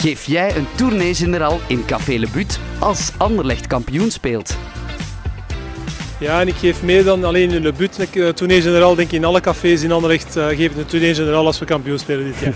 Geef 0.00 0.24
jij 0.24 0.56
een 0.56 0.66
tournee-generaal 0.74 1.60
in 1.66 1.84
Café 1.84 2.12
Le 2.18 2.26
But 2.34 2.58
als 2.78 3.10
Anderlecht 3.16 3.66
kampioen 3.66 4.10
speelt? 4.10 4.56
Ja, 6.18 6.40
en 6.40 6.48
ik 6.48 6.54
geef 6.54 6.82
meer 6.82 7.04
dan 7.04 7.24
alleen 7.24 7.50
in 7.50 7.62
Le 7.62 7.72
But. 7.72 7.98
Ik, 7.98 8.16
eh, 8.16 8.28
tournee 8.28 8.62
generaal 8.62 8.94
denk 8.94 9.08
ik 9.10 9.14
in 9.18 9.24
alle 9.24 9.40
cafés 9.40 9.82
in 9.82 9.92
Anderlecht 9.92 10.36
uh, 10.36 10.46
geef 10.46 10.70
ik 10.70 10.76
een 10.76 10.86
tournee 10.86 11.14
generaal 11.14 11.46
als 11.46 11.58
we 11.58 11.64
kampioen 11.64 11.98
spelen 11.98 12.24
dit 12.24 12.34
jaar. 12.38 12.54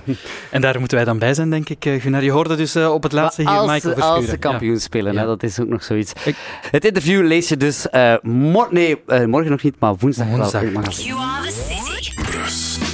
En 0.50 0.60
daar 0.60 0.78
moeten 0.78 0.96
wij 0.96 1.06
dan 1.06 1.18
bij 1.18 1.34
zijn, 1.34 1.50
denk 1.50 1.68
ik. 1.68 1.84
Eh, 1.84 2.00
Gunnar, 2.00 2.22
je 2.24 2.30
hoorde 2.30 2.56
dus 2.56 2.76
op 2.76 3.02
het 3.02 3.12
laatste 3.12 3.42
Maar 3.42 3.52
hier 3.52 3.62
als, 3.62 3.70
Michael 3.70 3.92
Verschuren. 3.94 4.20
als 4.20 4.30
ze 4.30 4.36
kampioen 4.36 4.80
spelen, 4.80 5.12
Ja. 5.12 5.20
hè, 5.20 5.26
dat 5.26 5.42
is 5.42 5.60
ook 5.60 5.68
nog 5.68 5.84
zoiets. 5.84 6.12
Ik- 6.24 6.36
Het 6.70 6.84
interview 6.84 7.26
lees 7.26 7.48
je 7.48 7.56
dus 7.56 7.88
eh, 7.90 8.14
mor- 8.22 8.68
nee, 8.70 8.96
morgen 9.26 9.50
nog 9.50 9.62
niet, 9.62 9.74
maar 9.78 9.94
woensdag, 9.98 10.26
Woensdag. 10.26 10.60
wel. 10.60 10.70
You 10.70 11.18
are 11.20 11.46
the 11.46 11.64
city. 11.68 12.10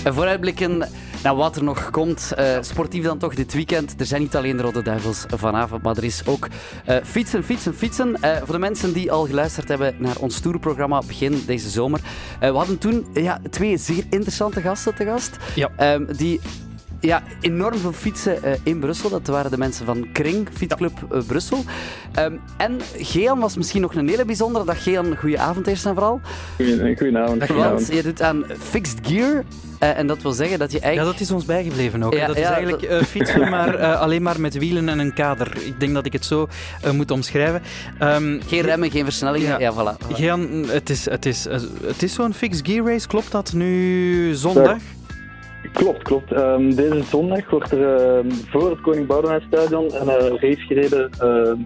En 0.05 0.15
Vooruitblikken 0.15 0.89
naar 1.23 1.37
wat 1.37 1.57
er 1.57 1.65
nog 1.65 1.91
komt. 1.91 2.33
Eh, 2.33 2.57
sportief 2.61 3.05
dan 3.05 3.19
toch 3.19 3.35
dit 3.35 3.53
weekend. 3.55 4.01
Er 4.01 4.07
zijn 4.07 4.21
niet 4.21 4.37
alleen 4.37 4.57
de 4.57 4.63
Rode 4.63 4.83
Duivels 4.83 5.25
vanavond, 5.29 5.83
maar 5.83 5.97
er 5.97 6.05
is 6.05 6.27
ook 6.27 6.49
eh, 6.85 6.97
fietsen, 7.05 7.45
fietsen, 7.45 7.75
fietsen. 7.75 8.17
Eh, 8.21 8.37
voor 8.37 8.53
de 8.55 8.59
mensen 8.59 8.93
die 8.93 9.13
al 9.13 9.27
geluisterd 9.27 9.69
hebben 9.69 9.95
naar 9.99 10.17
ons 10.19 10.41
tourprogramma 10.41 11.03
begin 11.07 11.43
deze 11.47 11.71
zomer. 11.71 12.01
We 12.41 12.47
hadden 12.47 12.79
toen 12.79 13.07
ja, 13.13 13.41
twee 13.51 13.77
zeer 13.77 14.05
interessante 14.11 14.61
gasten 14.61 14.95
te 14.95 15.05
gast. 15.05 15.37
Ja. 15.55 15.71
Ehm, 15.77 16.05
die 16.17 16.41
ja, 17.03 17.23
enorm 17.41 17.79
veel 17.79 17.93
fietsen 17.93 18.43
eh, 18.43 18.53
in 18.63 18.79
Brussel. 18.79 19.11
Dat 19.11 19.27
waren 19.27 19.51
de 19.51 19.59
mensen 19.59 19.87
van 19.87 20.07
Kring, 20.13 20.49
Fietsclub 20.53 20.93
eh, 21.13 21.19
Brussel. 21.27 21.65
Ehm, 22.13 22.33
en 22.57 22.79
Gean 22.99 23.39
was 23.41 23.57
misschien 23.57 23.81
nog 23.81 23.95
een 23.95 24.09
hele 24.09 24.25
bijzondere. 24.25 24.65
Dag 24.65 24.83
Gean, 24.83 25.17
goeie 25.17 25.39
avond 25.41 25.67
eerst 25.67 25.87
en 25.87 25.95
vooral. 25.95 26.21
Goedenavond. 26.97 27.47
Want 27.47 27.89
je 27.93 28.03
doet 28.03 28.23
aan 28.23 28.45
Fixed 28.59 28.99
Gear. 29.03 29.45
eh, 29.79 29.99
en 29.99 30.07
dat 30.07 30.23
wil 30.23 30.33
zeggen 30.33 30.59
dat 30.59 30.73
je 30.73 30.79
Ja, 30.79 30.85
eigenlijk... 30.85 31.13
dat 31.19 31.27
is 31.29 31.35
ons 31.35 31.45
bijgebleven 31.45 32.03
ook. 32.03 32.15
Ja, 32.15 32.27
dat 32.27 32.37
is 32.37 32.45
eigenlijk 32.45 32.83
eh, 32.83 33.03
fietsen, 33.03 33.49
maar 33.51 33.75
eh, 33.75 34.01
alleen 34.01 34.23
maar 34.23 34.41
met 34.41 34.59
wielen 34.59 34.89
en 34.89 34.99
een 34.99 35.15
kader. 35.15 35.57
Ik 35.65 35.81
denk 35.81 35.95
dat 35.95 36.07
ik 36.07 36.13
het 36.13 36.25
zo 36.25 36.49
eh, 36.83 36.91
moet 36.91 37.11
omschrijven. 37.11 37.63
Ehm, 37.99 38.41
Geen 38.47 38.61
remmen, 38.63 38.91
geen 38.91 39.05
versnellingen. 39.05 39.49
Ja. 39.49 39.59
Ja, 39.59 39.73
voilà. 39.73 39.97
voilà. 40.07 40.13
Gian, 40.15 40.65
het 40.69 40.91
is, 40.91 41.05
het 41.11 41.27
is, 41.27 41.47
eh, 41.47 41.61
het 41.87 42.03
is 42.03 42.15
zo'n 42.15 42.35
fixed 42.35 42.67
gear 42.67 42.87
race, 42.87 43.07
klopt 43.07 43.31
dat 43.31 43.53
nu 43.53 44.35
zondag? 44.35 44.77
Klopt, 45.73 46.03
klopt. 46.03 46.33
Ehm, 46.33 46.71
deze 46.75 47.03
zondag 47.03 47.51
wordt 47.51 47.73
er 47.73 47.97
ehm, 47.97 48.31
voor 48.31 48.71
het 48.71 48.81
Koning 48.81 49.07
Boudewijn 49.07 49.43
Stadion 49.47 49.85
een 49.85 50.09
eh, 50.09 50.41
race 50.41 50.61
gereden. 50.67 51.11
Ehm, 51.19 51.57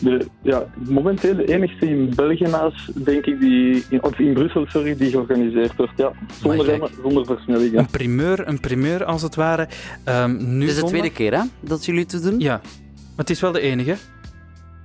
de, 0.00 0.26
ja, 0.42 0.66
momenteel 0.88 1.36
de 1.36 1.44
enigste 1.54 1.86
in 1.88 2.12
België 2.16 2.44
naast, 2.44 3.04
denk 3.04 3.26
ik, 3.26 3.40
die, 3.40 3.84
in, 3.90 4.02
of 4.02 4.18
in 4.18 4.32
Brussel, 4.32 4.64
sorry, 4.68 4.96
die 4.96 5.10
georganiseerd 5.10 5.76
wordt. 5.76 5.92
Ja, 5.96 6.12
zonder 6.40 6.66
remmen, 6.66 6.90
zonder 7.02 7.26
versnellingen. 7.26 7.78
Een 7.78 7.86
primeur, 7.90 8.48
een 8.48 8.60
primeur 8.60 9.04
als 9.04 9.22
het 9.22 9.34
ware. 9.34 9.68
Ehm, 10.04 10.36
nu 10.36 10.60
Dit 10.60 10.68
is 10.68 10.74
de 10.74 10.80
zondag- 10.80 10.88
tweede 10.90 11.10
keer 11.12 11.32
hè, 11.34 11.40
dat 11.60 11.84
jullie 11.84 12.00
het 12.10 12.22
doen. 12.22 12.38
Ja, 12.40 12.60
maar 12.62 13.16
het 13.16 13.30
is 13.30 13.40
wel 13.40 13.52
de 13.52 13.60
enige. 13.60 13.94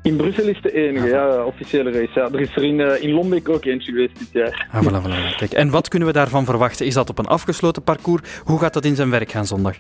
In 0.08 0.16
Brussel 0.16 0.48
is 0.48 0.62
de 0.62 0.74
enige, 0.74 1.08
ja, 1.08 1.44
officiële 1.44 1.92
race. 1.92 2.20
Ja. 2.20 2.30
Er 2.32 2.40
is 2.40 2.56
er 2.56 2.64
in, 2.64 2.80
eh, 2.80 3.04
in 3.04 3.12
Lombeek 3.12 3.50
ook 3.50 3.66
eentje 3.66 3.92
geweest 3.92 4.20
dit 4.20 4.30
jaar. 4.32 4.68
Ah, 4.72 4.84
voilà, 4.84 5.06
voilà. 5.06 5.36
Kijk, 5.38 5.52
en 5.52 5.70
wat 5.70 5.88
kunnen 5.88 6.08
we 6.08 6.14
daarvan 6.14 6.46
verwachten? 6.46 6.86
Is 6.86 6.94
dat 6.94 7.10
op 7.10 7.18
een 7.18 7.28
afgesloten 7.28 7.84
parcours? 7.84 8.22
Hoe 8.44 8.60
gaat 8.60 8.74
dat 8.74 8.86
in 8.86 8.96
zijn 8.96 9.10
werk 9.10 9.32
gaan 9.32 9.46
zondag? 9.46 9.76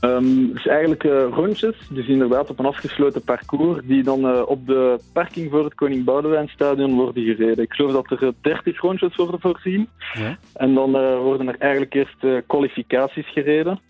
Ehm, 0.00 0.52
dus 0.52 0.66
eigenlijk 0.66 1.04
eh, 1.04 1.26
rondjes, 1.30 1.76
dus 1.90 2.06
inderdaad 2.06 2.50
op 2.50 2.58
een 2.58 2.66
afgesloten 2.66 3.22
parcours, 3.22 3.80
die 3.84 4.02
dan 4.02 4.28
eh, 4.28 4.42
op 4.46 4.66
de 4.66 5.00
parking 5.12 5.50
voor 5.50 5.64
het 5.64 5.74
Koning 5.74 6.04
Boudewijnstadion 6.04 6.94
worden 6.94 7.24
gereden. 7.24 7.64
Ik 7.64 7.72
geloof 7.72 7.92
dat 7.92 8.10
er 8.10 8.26
eh, 8.26 8.32
30 8.40 8.80
rondjes 8.80 9.16
worden 9.16 9.40
voorzien. 9.40 9.88
Ja. 10.12 10.38
En 10.54 10.74
dan 10.74 10.90
worden 11.22 11.48
er 11.48 11.58
eigenlijk 11.58 11.94
eerst 11.94 12.46
kwalificaties 12.46 13.32
gereden. 13.32 13.80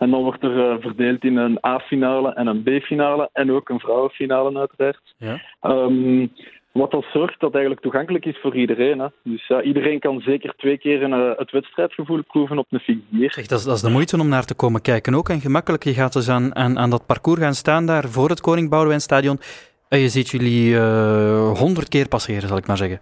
En 0.00 0.10
dan 0.10 0.22
wordt 0.22 0.42
er 0.42 0.70
eh, 0.70 0.76
verdeeld 0.80 1.24
in 1.24 1.36
een 1.36 1.58
A-finale 1.66 2.34
en 2.34 2.46
een 2.46 2.62
B-finale 2.62 3.28
en 3.32 3.52
ook 3.52 3.68
een 3.68 3.80
vrouwenfinale 3.80 4.58
uiteraard. 4.58 5.14
Ja. 5.18 5.40
Ehm, 5.60 6.26
wat 6.72 6.90
dat 6.90 7.04
zorgt 7.12 7.40
dat 7.40 7.52
eigenlijk 7.52 7.82
toegankelijk 7.82 8.24
is 8.24 8.38
voor 8.42 8.56
iedereen. 8.56 8.98
Hè. 8.98 9.06
Dus 9.22 9.52
iedereen 9.62 9.98
kan 9.98 10.20
zeker 10.20 10.54
twee 10.56 10.78
keer 10.78 11.02
een, 11.02 11.12
eh, 11.12 11.38
het 11.38 11.50
wedstrijdgevoel 11.50 12.22
proeven 12.22 12.58
op 12.58 12.66
een 12.70 12.78
fixgear. 12.78 13.32
Zeg, 13.32 13.46
dat, 13.46 13.58
is, 13.58 13.64
dat 13.64 13.76
is 13.76 13.82
de 13.82 13.90
moeite 13.90 14.20
om 14.20 14.28
naar 14.28 14.44
te 14.44 14.54
komen 14.54 14.80
kijken 14.80 15.14
ook. 15.14 15.28
En 15.28 15.40
gemakkelijk, 15.40 15.84
je 15.84 15.92
gaat 15.92 16.12
dus 16.12 16.28
aan, 16.28 16.54
aan, 16.54 16.78
aan 16.78 16.90
dat 16.90 17.06
parcours 17.06 17.40
gaan 17.40 17.54
staan 17.54 17.86
daar 17.86 18.08
voor 18.08 18.28
het 18.28 18.40
Koning 18.40 18.70
Boudewijnstadion. 18.70 19.38
En 19.88 19.98
je 19.98 20.08
ziet 20.08 20.28
jullie 20.28 20.76
eh, 20.76 21.58
honderd 21.58 21.88
keer 21.88 22.08
passeren, 22.08 22.48
zal 22.48 22.56
ik 22.56 22.66
maar 22.66 22.76
zeggen. 22.76 23.00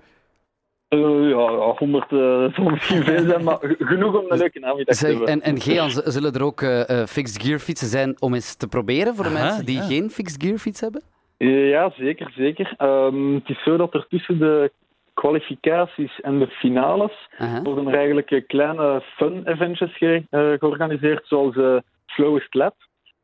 Eh, 0.89 1.29
ja, 1.29 1.73
100 1.77 2.11
uh, 2.13 2.55
zal 2.55 2.65
misschien 2.65 3.03
veel 3.05 3.25
zijn, 3.29 3.45
maar 3.45 3.59
genoeg 3.79 4.19
om 4.19 4.25
een 4.29 4.39
leuke 4.39 4.59
namiddag 4.59 4.97
te 4.97 5.07
hebben. 5.07 5.27
en, 5.29 5.41
en 5.43 5.61
Gean, 5.61 5.91
zullen 5.91 6.33
er 6.33 6.43
ook 6.43 6.61
eh, 6.63 7.01
eh, 7.01 7.07
fixed 7.07 7.43
gear 7.43 7.59
fietsen 7.59 7.89
zijn 7.89 8.17
om 8.19 8.35
eens 8.35 8.55
te 8.57 8.69
proberen 8.69 9.15
voor 9.15 9.25
de 9.25 9.31
Aha, 9.31 9.45
mensen 9.45 9.67
die 9.67 9.77
ja. 9.77 9.83
geen 9.83 10.11
fixed 10.11 10.43
gear 10.43 10.59
fiets 10.59 10.81
hebben? 10.81 11.03
Eh, 11.37 11.69
Ja, 11.69 11.93
zeker, 11.97 12.33
zeker. 12.37 12.75
Ehm, 12.77 13.35
het 13.35 13.49
is 13.49 13.63
zo 13.63 13.77
dat 13.77 13.95
er 13.95 14.07
tussen 14.09 14.39
de 14.39 14.73
kwalificaties 15.15 16.21
en 16.21 16.39
de 16.39 16.47
finales 16.47 17.29
Aha. 17.39 17.63
worden 17.63 17.87
er 17.89 17.95
eigenlijk 17.95 18.31
eh, 18.31 18.47
kleine 18.47 19.03
fun-eventjes 19.17 19.97
ge- 19.97 20.23
eh, 20.31 20.53
georganiseerd, 20.59 21.27
zoals 21.27 21.57
eh 21.57 21.77
Slowest 22.07 22.55
Lap. 22.55 22.75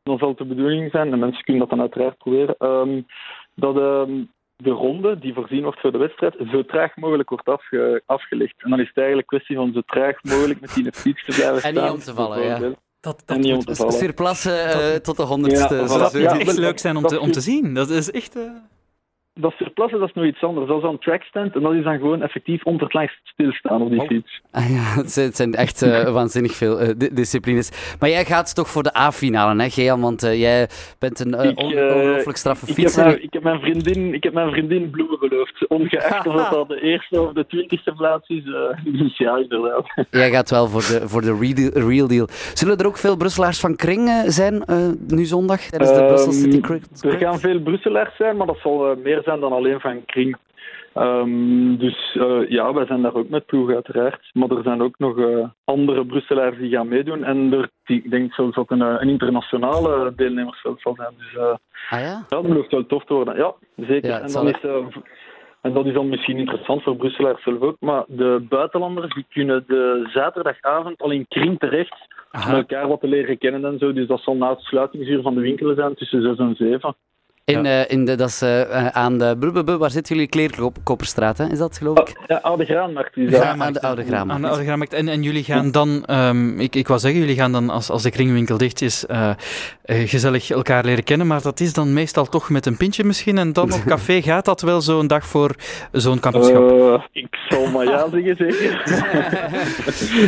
Dan 0.03 0.17
zal 0.17 0.29
het 0.29 0.37
de 0.37 0.45
bedoeling 0.45 0.91
zijn, 0.91 1.11
en 1.11 1.19
mensen 1.19 1.43
kunnen 1.43 1.61
dat 1.61 1.69
dan 1.69 1.81
uiteraard 1.81 2.17
proberen, 2.17 2.55
ehm, 2.57 3.01
dat 3.55 3.77
ehm, 3.77 4.11
de 4.55 4.69
ronde 4.69 5.19
die 5.19 5.33
voorzien 5.33 5.63
wordt 5.63 5.79
voor 5.79 5.91
de 5.91 5.97
wedstrijd 5.97 6.35
zo 6.51 6.65
traag 6.65 6.95
mogelijk 6.95 7.29
wordt 7.29 7.47
afge- 7.47 8.01
afgelegd. 8.05 8.53
En 8.63 8.69
dan 8.69 8.79
is 8.79 8.87
het 8.87 8.97
eigenlijk 8.97 9.27
kwestie 9.27 9.55
van 9.55 9.71
zo 9.73 9.81
traag 9.85 10.23
mogelijk 10.23 10.61
met 10.61 10.73
die 10.73 10.91
fiets 10.93 11.25
te 11.25 11.31
blijven 11.35 11.53
En 11.53 11.59
staan. 11.59 11.73
niet 11.83 11.93
om 11.93 11.99
te 11.99 12.13
vallen, 12.13 12.37
ja. 12.39 12.43
bijvoorbeeld. 12.47 12.79
Dat, 12.99 13.23
En 13.25 13.39
niet 13.39 13.53
om 13.53 13.59
te 13.59 13.75
vallen. 13.75 13.93
Surplassen 13.93 14.65
eh, 14.69 14.95
tot 14.95 15.17
de 15.17 15.23
honderdste. 15.23 15.75
Ja, 15.75 15.87
zo- 15.87 15.97
voilà. 16.07 16.11
zo- 16.11 16.17
Ja. 16.19 16.33
moet 16.33 16.41
echt 16.47 16.57
leuk 16.57 16.79
zijn 16.79 16.95
om 16.95 17.01
dat 17.01 17.11
te, 17.11 17.19
om 17.19 17.31
te 17.31 17.41
zien. 17.41 17.73
Dat 17.73 17.89
is 17.89 18.11
echt... 18.11 18.35
eh, 18.35 18.43
Dat 19.39 19.53
surplassen, 19.57 19.99
dat 19.99 20.07
is 20.07 20.13
nog 20.15 20.25
iets 20.25 20.43
anders. 20.43 20.67
Dat 20.67 20.77
is 20.83 20.89
een 20.89 20.99
trackstand 20.99 21.55
en 21.55 21.61
dat 21.61 21.73
is 21.73 21.83
dan 21.83 21.97
gewoon 21.97 22.21
effectief 22.21 22.63
onder 22.63 22.83
het 22.83 22.93
langst 22.93 23.19
stilstaan 23.23 23.81
op 23.81 23.89
die 23.89 23.99
Oh. 24.01 24.07
fiets. 24.07 24.41
Ah 24.51 24.69
ja, 24.69 25.01
het 25.01 25.11
zijn, 25.11 25.25
het 25.27 25.35
zijn 25.35 25.53
echt 25.55 25.81
eh, 25.81 26.09
waanzinnig 26.19 26.51
veel 26.55 26.79
eh, 26.79 26.89
di- 26.97 27.13
disciplines. 27.13 27.95
Maar 27.99 28.09
jij 28.09 28.25
gaat 28.25 28.55
toch 28.55 28.69
voor 28.69 28.83
de 28.83 28.97
A-finale, 28.97 29.61
hè, 29.63 29.69
Gean? 29.69 30.01
Want 30.01 30.23
eh, 30.23 30.39
jij 30.39 30.67
bent 30.99 31.19
een 31.19 31.57
ongelooflijk 31.57 32.37
straffe 32.37 32.65
Ik 32.69 32.75
heb, 32.75 32.85
fietser. 32.85 33.21
ik, 33.21 33.33
heb 33.33 33.43
mijn 33.43 33.59
vriendin, 33.59 34.13
ik 34.13 34.23
heb 34.23 34.33
mijn 34.33 34.51
vriendin 34.51 34.89
bloemen 34.89 35.17
geloofd. 35.17 35.67
Ongeacht 35.67 36.27
of 36.27 36.35
dat 36.35 36.55
al 36.55 36.65
de 36.67 36.81
eerste 36.81 37.21
of 37.21 37.33
de 37.33 37.45
twintigste 37.47 37.93
plaats 37.93 38.29
is. 38.29 38.43
eh, 38.45 38.93
dus 38.99 39.17
ja, 39.25 39.37
inderdaad. 39.37 40.05
Jij 40.11 40.31
gaat 40.31 40.49
wel 40.49 40.67
voor 40.67 40.81
de, 40.81 41.07
voor 41.07 41.21
de 41.21 41.37
real, 41.39 41.53
deal, 41.53 41.87
real 41.89 42.07
deal. 42.07 42.27
Zullen 42.53 42.77
er 42.77 42.85
ook 42.87 42.97
veel 42.97 43.17
Brusselaars 43.17 43.59
van 43.59 43.75
Kring 43.75 44.07
eh, 44.09 44.21
zijn 44.25 44.63
eh, 44.65 44.77
nu 45.07 45.25
zondag 45.25 45.59
tijdens 45.61 45.93
de 45.93 46.05
Brussel 46.05 46.31
Ehm, 46.31 46.41
City 46.41 46.59
Cricket? 46.61 47.03
Er 47.03 47.17
gaan 47.17 47.39
veel 47.39 47.59
Brusselaars 47.59 48.15
zijn, 48.17 48.37
maar 48.37 48.47
dat 48.47 48.57
zal 48.63 48.95
meer 49.03 49.23
zijn 49.25 49.39
dan 49.39 49.51
alleen 49.51 49.79
van 49.79 50.05
Kring. 50.05 50.37
Ehm, 50.93 51.75
dus 51.77 52.15
eh, 52.15 52.49
ja, 52.49 52.73
wij 52.73 52.85
zijn 52.85 53.01
daar 53.01 53.13
ook 53.13 53.29
met 53.29 53.45
ploeg 53.45 53.73
uiteraard. 53.73 54.29
Maar 54.33 54.49
er 54.49 54.63
zijn 54.63 54.81
ook 54.81 54.99
nog 54.99 55.17
eh, 55.17 55.47
andere 55.63 56.05
Brusselaars 56.05 56.57
die 56.57 56.69
gaan 56.69 56.87
meedoen. 56.87 57.23
En 57.23 57.53
er, 57.53 57.69
die, 57.85 58.03
ik 58.03 58.11
denk 58.11 58.33
zelfs 58.33 58.55
dat 58.55 58.71
een, 58.71 58.81
eh, 58.81 58.95
een 58.99 59.09
internationale 59.09 60.13
deelnemersveld 60.15 60.81
zal 60.81 60.95
zijn. 60.95 61.13
Dus 61.17 61.37
Ah 61.89 61.99
ja? 61.99 62.25
Dat 62.27 62.47
belooft 62.47 62.71
wel 62.71 62.85
tof 62.85 63.05
te 63.05 63.13
worden. 63.13 63.37
Ja, 63.37 63.53
zeker. 63.75 64.09
Ja, 64.09 64.19
en, 64.21 64.31
dan 64.31 64.47
is, 64.47 64.59
en 65.61 65.73
dat 65.73 65.85
is 65.85 65.93
dan 65.93 66.09
misschien 66.09 66.37
interessant 66.37 66.83
voor 66.83 66.95
Brusselaars 66.95 67.43
zelf 67.43 67.61
ook. 67.61 67.77
Maar 67.79 68.03
de 68.07 68.45
buitenlanders 68.49 69.13
die 69.13 69.25
kunnen 69.29 69.63
de 69.67 70.09
zaterdagavond 70.13 71.01
al 71.01 71.11
in 71.11 71.27
kring 71.27 71.59
terecht 71.59 72.07
Aha. 72.31 72.51
om 72.51 72.57
elkaar 72.57 72.87
wat 72.87 72.99
te 72.99 73.07
leren 73.07 73.37
kennen 73.37 73.65
en 73.65 73.79
zo. 73.79 73.93
Dus 73.93 74.07
dat 74.07 74.21
zal 74.21 74.35
na 74.35 74.49
het 74.49 74.61
sluitingsuur 74.61 75.21
van 75.21 75.33
de 75.33 75.41
winkelen 75.41 75.75
zijn 75.75 75.95
tussen 75.95 76.21
6 76.21 76.37
en 76.37 76.55
7. 76.55 76.95
In, 77.51 77.65
eh, 77.65 77.89
in 77.89 78.05
de, 78.05 78.15
dat 78.15 78.29
is 78.29 78.41
eh, 78.41 78.61
eh, 78.61 78.87
aan 78.87 79.17
de... 79.17 79.35
blablabla, 79.39 79.77
Waar 79.77 79.91
zitten 79.91 80.15
jullie? 80.15 80.29
Kleerkopperstraat, 80.29 81.37
hè? 81.37 81.47
Is 81.51 81.57
dat, 81.57 81.77
geloof 81.77 81.99
ik? 81.99 82.15
Ja, 82.27 82.35
Oude 82.37 82.65
Graanmarkt. 82.65 83.11
Ja, 83.15 83.55
aan 83.57 83.73
de 83.73 83.81
Oude 83.81 84.01
Aan 84.01 84.07
Graanmarkt. 84.07 84.41
de 84.41 84.47
Oude 84.47 84.63
Graanmarkt. 84.63 84.93
En, 84.93 85.07
en 85.07 85.23
jullie 85.23 85.43
gaan 85.43 85.71
dan, 85.71 86.05
ehm, 86.05 86.59
ik, 86.59 86.75
ik 86.75 86.87
wou 86.87 86.99
zeggen, 86.99 87.19
jullie 87.19 87.35
gaan 87.35 87.51
dan 87.51 87.69
als, 87.69 87.89
als 87.89 88.03
de 88.03 88.09
kringwinkel 88.09 88.57
dicht 88.57 88.81
is, 88.81 89.05
gezellig 89.85 90.49
elkaar 90.49 90.85
leren 90.85 91.03
kennen, 91.03 91.27
maar 91.27 91.41
dat 91.41 91.59
is 91.59 91.73
dan 91.73 91.93
meestal 91.93 92.25
toch 92.25 92.49
met 92.49 92.65
een 92.65 92.77
pintje 92.77 93.03
misschien. 93.03 93.37
En 93.37 93.53
dan 93.53 93.73
op 93.73 93.83
café 93.95 94.21
gaat 94.21 94.45
dat 94.45 94.61
wel 94.61 94.81
zo'n 94.81 95.07
dag 95.07 95.25
voor 95.25 95.55
zo'n 95.91 96.19
kampioenschap. 96.19 97.07
Ik 97.11 97.35
zal 97.49 97.67
maar 97.67 97.85
ja 97.85 98.09
zeggen, 98.09 98.35
zeker. 98.35 98.81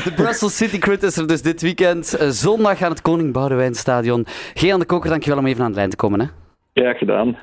De 0.03 0.11
Brussels 0.21 0.57
City 0.57 0.77
Crit 0.77 1.03
is 1.03 1.17
er 1.17 1.27
dus 1.27 1.41
dit 1.41 1.61
weekend. 1.61 2.17
Zondag 2.29 2.81
aan 2.81 2.91
het 2.91 3.01
Koning 3.01 3.33
Boudewijnstadion. 3.33 4.25
Gean 4.53 4.79
de 4.79 4.85
Koker, 4.85 5.09
dankjewel 5.09 5.39
om 5.39 5.45
even 5.45 5.63
aan 5.63 5.71
de 5.71 5.77
lijn 5.77 5.89
te 5.89 5.95
komen. 5.95 6.19
Hè? 6.19 6.25
Ja, 6.83 6.93
gedaan. 6.93 7.37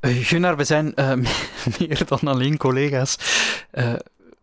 Eh, 0.00 0.16
Gunnar, 0.16 0.56
we 0.56 0.64
zijn 0.64 0.94
eh, 0.94 1.12
meer 1.78 2.02
dan 2.06 2.18
alleen 2.22 2.56
collega's. 2.56 3.18
Eh, 3.70 3.94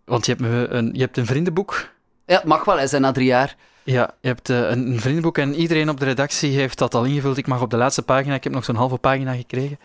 want 0.05 0.25
je 0.25 0.31
hebt, 0.31 0.43
me 0.43 0.67
een, 0.69 0.89
je 0.93 0.99
hebt 0.99 1.17
een 1.17 1.25
vriendenboek. 1.25 1.89
Ja, 2.25 2.35
het 2.35 2.43
mag 2.43 2.65
wel, 2.65 2.77
hij 2.77 2.87
zijn 2.87 3.01
na 3.01 3.11
drie 3.11 3.25
jaar. 3.25 3.55
Ja, 3.91 4.13
je 4.21 4.27
hebt 4.27 4.49
eh, 4.49 4.69
een, 4.69 4.99
vriendenboek 4.99 5.37
en 5.37 5.55
iedereen 5.55 5.89
op 5.89 5.99
de 5.99 6.05
redactie 6.05 6.51
heeft 6.51 6.77
dat 6.77 6.95
al 6.95 7.03
ingevuld. 7.05 7.37
Ik 7.37 7.47
mag 7.47 7.61
op 7.61 7.69
de 7.69 7.77
laatste 7.77 8.01
pagina, 8.01 8.33
ik 8.33 8.43
heb 8.43 8.53
nog 8.53 8.63
zo'n 8.65 8.75
halve 8.75 8.97
pagina 8.97 9.33
gekregen. 9.33 9.77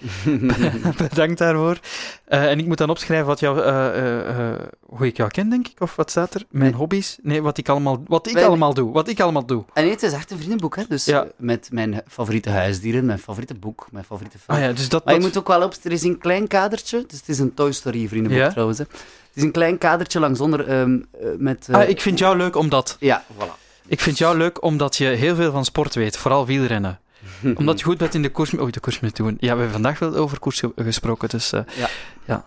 Bedankt 1.09 1.39
daarvoor. 1.39 1.79
Eh, 2.25 2.51
en 2.51 2.59
ik 2.59 2.67
moet 2.67 2.79
dan 2.79 2.91
opschrijven 2.91 3.27
wat 3.27 3.41
jou, 3.41 3.61
eh, 3.61 4.53
hoe 4.81 5.07
ik 5.07 5.17
jou 5.17 5.31
ken, 5.31 5.49
denk 5.49 5.69
ik, 5.69 5.81
of 5.81 5.97
wat 5.97 6.11
staat 6.11 6.35
er? 6.35 6.45
Mijn 6.51 6.71
Nee. 6.71 6.79
hobby's? 6.81 7.19
Nee, 7.23 7.43
wat 7.43 7.59
ik 7.59 7.69
allemaal, 7.69 8.03
wat 8.07 8.27
ik 8.27 8.35
Wij- 8.35 8.47
allemaal 8.47 8.75
doe. 8.75 8.93
Wat 8.93 9.09
ik 9.09 9.21
allemaal 9.21 9.47
doe. 9.47 9.65
En 9.73 9.83
nee, 9.83 9.93
het 9.93 10.03
is 10.03 10.13
echt 10.13 10.31
een 10.31 10.37
vriendenboek, 10.37 10.77
hè? 10.77 10.83
Dus 10.89 11.05
Ja. 11.05 11.27
met 11.37 11.69
mijn 11.73 12.01
favoriete 12.09 12.51
huisdieren, 12.51 13.05
mijn 13.05 13.19
favoriete 13.19 13.55
boek, 13.55 13.87
mijn 13.91 14.05
favoriete 14.05 14.39
film. 14.39 14.59
Ah 14.59 14.65
ja, 14.65 14.73
dus 14.73 14.89
dat... 14.89 15.05
Maar 15.05 15.15
je 15.15 15.21
dat- 15.21 15.29
moet 15.29 15.39
ook 15.39 15.49
wel 15.49 15.63
op, 15.63 15.75
er 15.83 15.93
is 15.93 16.03
een 16.03 16.19
klein 16.19 16.47
kadertje, 16.47 17.05
dus 17.07 17.19
het 17.19 17.29
is 17.29 17.39
een 17.39 17.55
Toy 17.55 17.73
Story 17.73 18.09
vriendenboek 18.09 18.41
Ja. 18.41 18.49
trouwens. 18.51 18.79
Hè. 18.79 18.85
Het 18.85 19.43
is 19.43 19.43
een 19.43 19.53
klein 19.53 19.79
kadertje 19.79 20.21
langs 20.21 20.41
onder 20.41 20.69
ehm, 20.69 20.99
eh, 21.21 21.27
met... 21.39 21.69
Ah, 21.71 21.89
ik 21.89 22.01
vind 22.01 22.19
jou 22.19 22.37
leuk 22.37 22.57
omdat... 22.57 22.97
Ja, 23.01 23.25
voilà. 23.39 23.63
Ik 23.87 24.01
vind 24.01 24.19
jou 24.19 24.37
leuk 24.37 24.63
omdat 24.63 24.97
je 24.97 25.05
heel 25.07 25.35
veel 25.35 25.53
van 25.53 25.65
sport 25.65 25.95
weet, 25.95 26.17
vooral 26.17 26.47
wielrennen. 26.47 26.99
Omdat 27.59 27.79
je 27.79 27.85
goed 27.85 27.99
bent 27.99 28.15
in 28.15 28.23
de 28.23 28.29
koers... 28.31 28.55
Oh, 28.55 28.71
de 28.71 28.81
koers 28.81 29.01
met 29.01 29.17
doen. 29.17 29.37
Ja, 29.41 29.41
we 29.41 29.47
hebben 29.61 29.71
vandaag 29.71 29.99
wel 29.99 30.15
over 30.15 30.39
koers 30.39 30.61
ge- 30.61 30.73
gesproken, 30.77 31.29
dus... 31.29 31.53
eh, 31.53 31.61
Ja. 31.77 31.89
ja. 32.25 32.45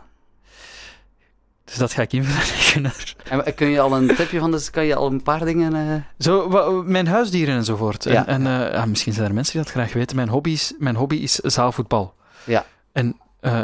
Dus 1.65 1.76
dat 1.76 1.93
ga 1.93 2.02
ik 2.02 2.13
invullen. 2.13 2.91
En 3.30 3.54
kun 3.56 3.67
je 3.67 3.80
al 3.80 3.95
een 3.97 4.15
tipje 4.15 4.39
van, 4.39 4.52
dus 4.52 4.69
kan 4.69 4.86
je 4.86 4.95
al 4.95 5.08
een 5.12 5.23
paar 5.23 5.45
dingen... 5.45 5.73
eh, 5.76 6.02
Zo, 6.26 6.50
wa- 6.50 6.69
mijn 6.69 7.08
huisdieren 7.08 7.56
enzovoort. 7.56 8.06
En, 8.06 8.13
Ja. 8.13 8.28
en 8.28 8.47
eh, 8.47 8.71
ja, 8.73 8.86
misschien 8.86 9.13
zijn 9.13 9.28
er 9.28 9.34
mensen 9.34 9.54
die 9.54 9.62
dat 9.63 9.71
graag 9.71 9.93
weten. 9.93 10.15
Mijn 10.15 10.30
hobby 10.30 10.50
is, 10.52 10.73
mijn 10.78 10.95
hobby 10.95 11.15
is 11.15 11.34
zaalvoetbal. 11.36 12.13
Ja. 12.43 12.65
En 12.91 13.17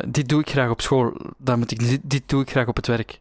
dit 0.08 0.30
doe 0.30 0.40
ik 0.42 0.50
graag 0.50 0.70
op 0.70 0.82
school. 0.82 1.18
Dat 1.38 1.58
moet 1.58 1.72
ik, 1.72 2.00
dit, 2.10 2.22
doe 2.26 2.42
ik 2.42 2.50
graag 2.50 2.68
op 2.68 2.76
het 2.76 2.88
werk. 2.88 3.20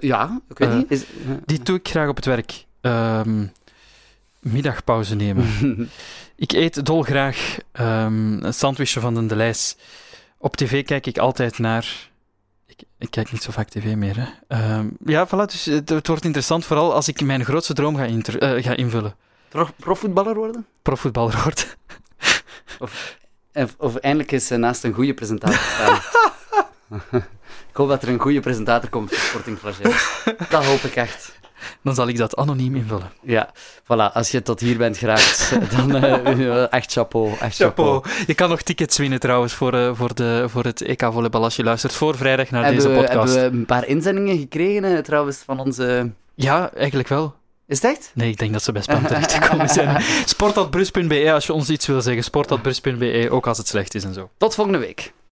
ja, 0.00 0.40
ik 0.48 0.58
weet 0.58 0.74
niet. 0.74 0.90
Is, 0.90 1.04
Dit 1.44 1.66
doe 1.66 1.76
ik 1.76 1.88
graag 1.88 2.08
op 2.08 2.16
het 2.16 2.24
werk. 2.24 2.64
Ehm, 2.82 3.46
middagpauze 4.40 5.14
nemen. 5.14 5.46
Ik 6.36 6.52
eet 6.52 6.86
dolgraag 6.86 7.56
ehm 7.72 8.44
een 8.44 8.54
sandwichje 8.54 9.00
van 9.00 9.14
de 9.14 9.26
Delijs. 9.26 9.76
Op 10.38 10.56
tv 10.56 10.84
kijk 10.84 11.06
ik 11.06 11.18
altijd 11.18 11.58
naar... 11.58 12.10
Ik, 12.66 12.82
ik 12.98 13.10
kijk 13.10 13.32
niet 13.32 13.42
zo 13.42 13.50
vaak 13.52 13.68
tv 13.68 13.94
meer, 13.94 14.16
hè. 14.16 14.26
Ehm, 14.48 14.86
ja, 15.04 15.26
voilà, 15.26 15.50
dus 15.50 15.64
het, 15.64 15.88
het 15.88 16.06
wordt 16.06 16.24
interessant, 16.24 16.64
vooral 16.64 16.94
als 16.94 17.08
ik 17.08 17.20
mijn 17.20 17.44
grootste 17.44 17.72
droom 17.74 17.96
ga, 17.96 18.06
eh, 18.06 18.62
ga 18.64 18.76
invullen. 18.76 19.14
Pro- 19.48 19.68
profvoetballer 19.76 20.34
worden? 20.34 20.66
Profvoetballer 20.82 21.40
worden. 21.42 21.64
Of, 22.78 23.18
of 23.78 23.96
eindelijk 23.96 24.32
eens 24.32 24.50
eh, 24.50 24.58
naast 24.58 24.84
een 24.84 24.92
goede 24.92 25.14
presentator 25.14 25.58
staan. 25.58 26.00
ik 27.70 27.76
hoop 27.76 27.88
dat 27.88 28.02
er 28.02 28.08
een 28.08 28.20
goede 28.20 28.40
presentator 28.40 28.90
komt 28.90 29.08
voor 29.08 29.18
Sporting 29.18 29.58
Flagey. 29.58 29.92
Dat 30.48 30.64
hoop 30.64 30.80
ik 30.80 30.96
echt. 30.96 31.40
Dan 31.82 31.94
zal 31.94 32.08
ik 32.08 32.16
dat 32.16 32.36
anoniem 32.36 32.76
invullen. 32.76 33.10
Ja, 33.22 33.50
voilà. 33.82 34.12
Als 34.12 34.30
je 34.30 34.42
tot 34.42 34.60
hier 34.60 34.76
bent 34.78 34.96
geraakt, 34.96 35.56
dan 35.76 35.94
eh, 35.96 36.72
echt 36.72 36.92
chapeau. 36.92 37.32
Echt 37.40 37.56
chapeau. 37.56 38.04
Je 38.26 38.34
kan 38.34 38.48
nog 38.48 38.62
tickets 38.62 38.98
winnen 38.98 39.20
trouwens 39.20 39.54
voor, 39.54 39.74
eh, 39.74 39.90
voor, 39.94 40.14
de, 40.14 40.44
voor 40.48 40.64
het 40.64 40.80
EK-volleybal 40.80 41.42
als 41.42 41.56
je 41.56 41.64
luistert 41.64 41.92
voor 41.92 42.16
vrijdag 42.16 42.50
naar 42.50 42.64
Hebben 42.64 42.82
deze 42.82 42.94
we, 42.94 43.00
podcast. 43.00 43.34
hebben 43.34 43.52
we 43.52 43.58
een 43.58 43.66
paar 43.66 43.86
inzendingen 43.86 44.38
gekregen, 44.38 44.84
eh, 44.84 44.98
trouwens, 44.98 45.42
van 45.44 45.60
onze... 45.60 46.10
Ja, 46.34 46.70
eigenlijk 46.74 47.08
wel. 47.08 47.34
Is 47.66 47.82
het 47.82 47.90
echt? 47.90 48.10
Nee, 48.14 48.30
ik 48.30 48.38
denk 48.38 48.52
dat 48.52 48.62
ze 48.62 48.72
bij 48.72 48.82
spam 48.82 49.06
terechtgekomen 49.06 49.68
zijn. 49.68 50.02
Sport.brus.be 50.24 51.32
als 51.32 51.46
je 51.46 51.52
ons 51.52 51.70
iets 51.70 51.86
wil 51.86 52.00
zeggen. 52.00 52.24
Sport.brus.be, 52.24 53.28
ook 53.30 53.46
als 53.46 53.58
het 53.58 53.68
slecht 53.68 53.94
is 53.94 54.04
en 54.04 54.14
zo. 54.14 54.30
Tot 54.36 54.54
volgende 54.54 54.78
week. 54.78 55.12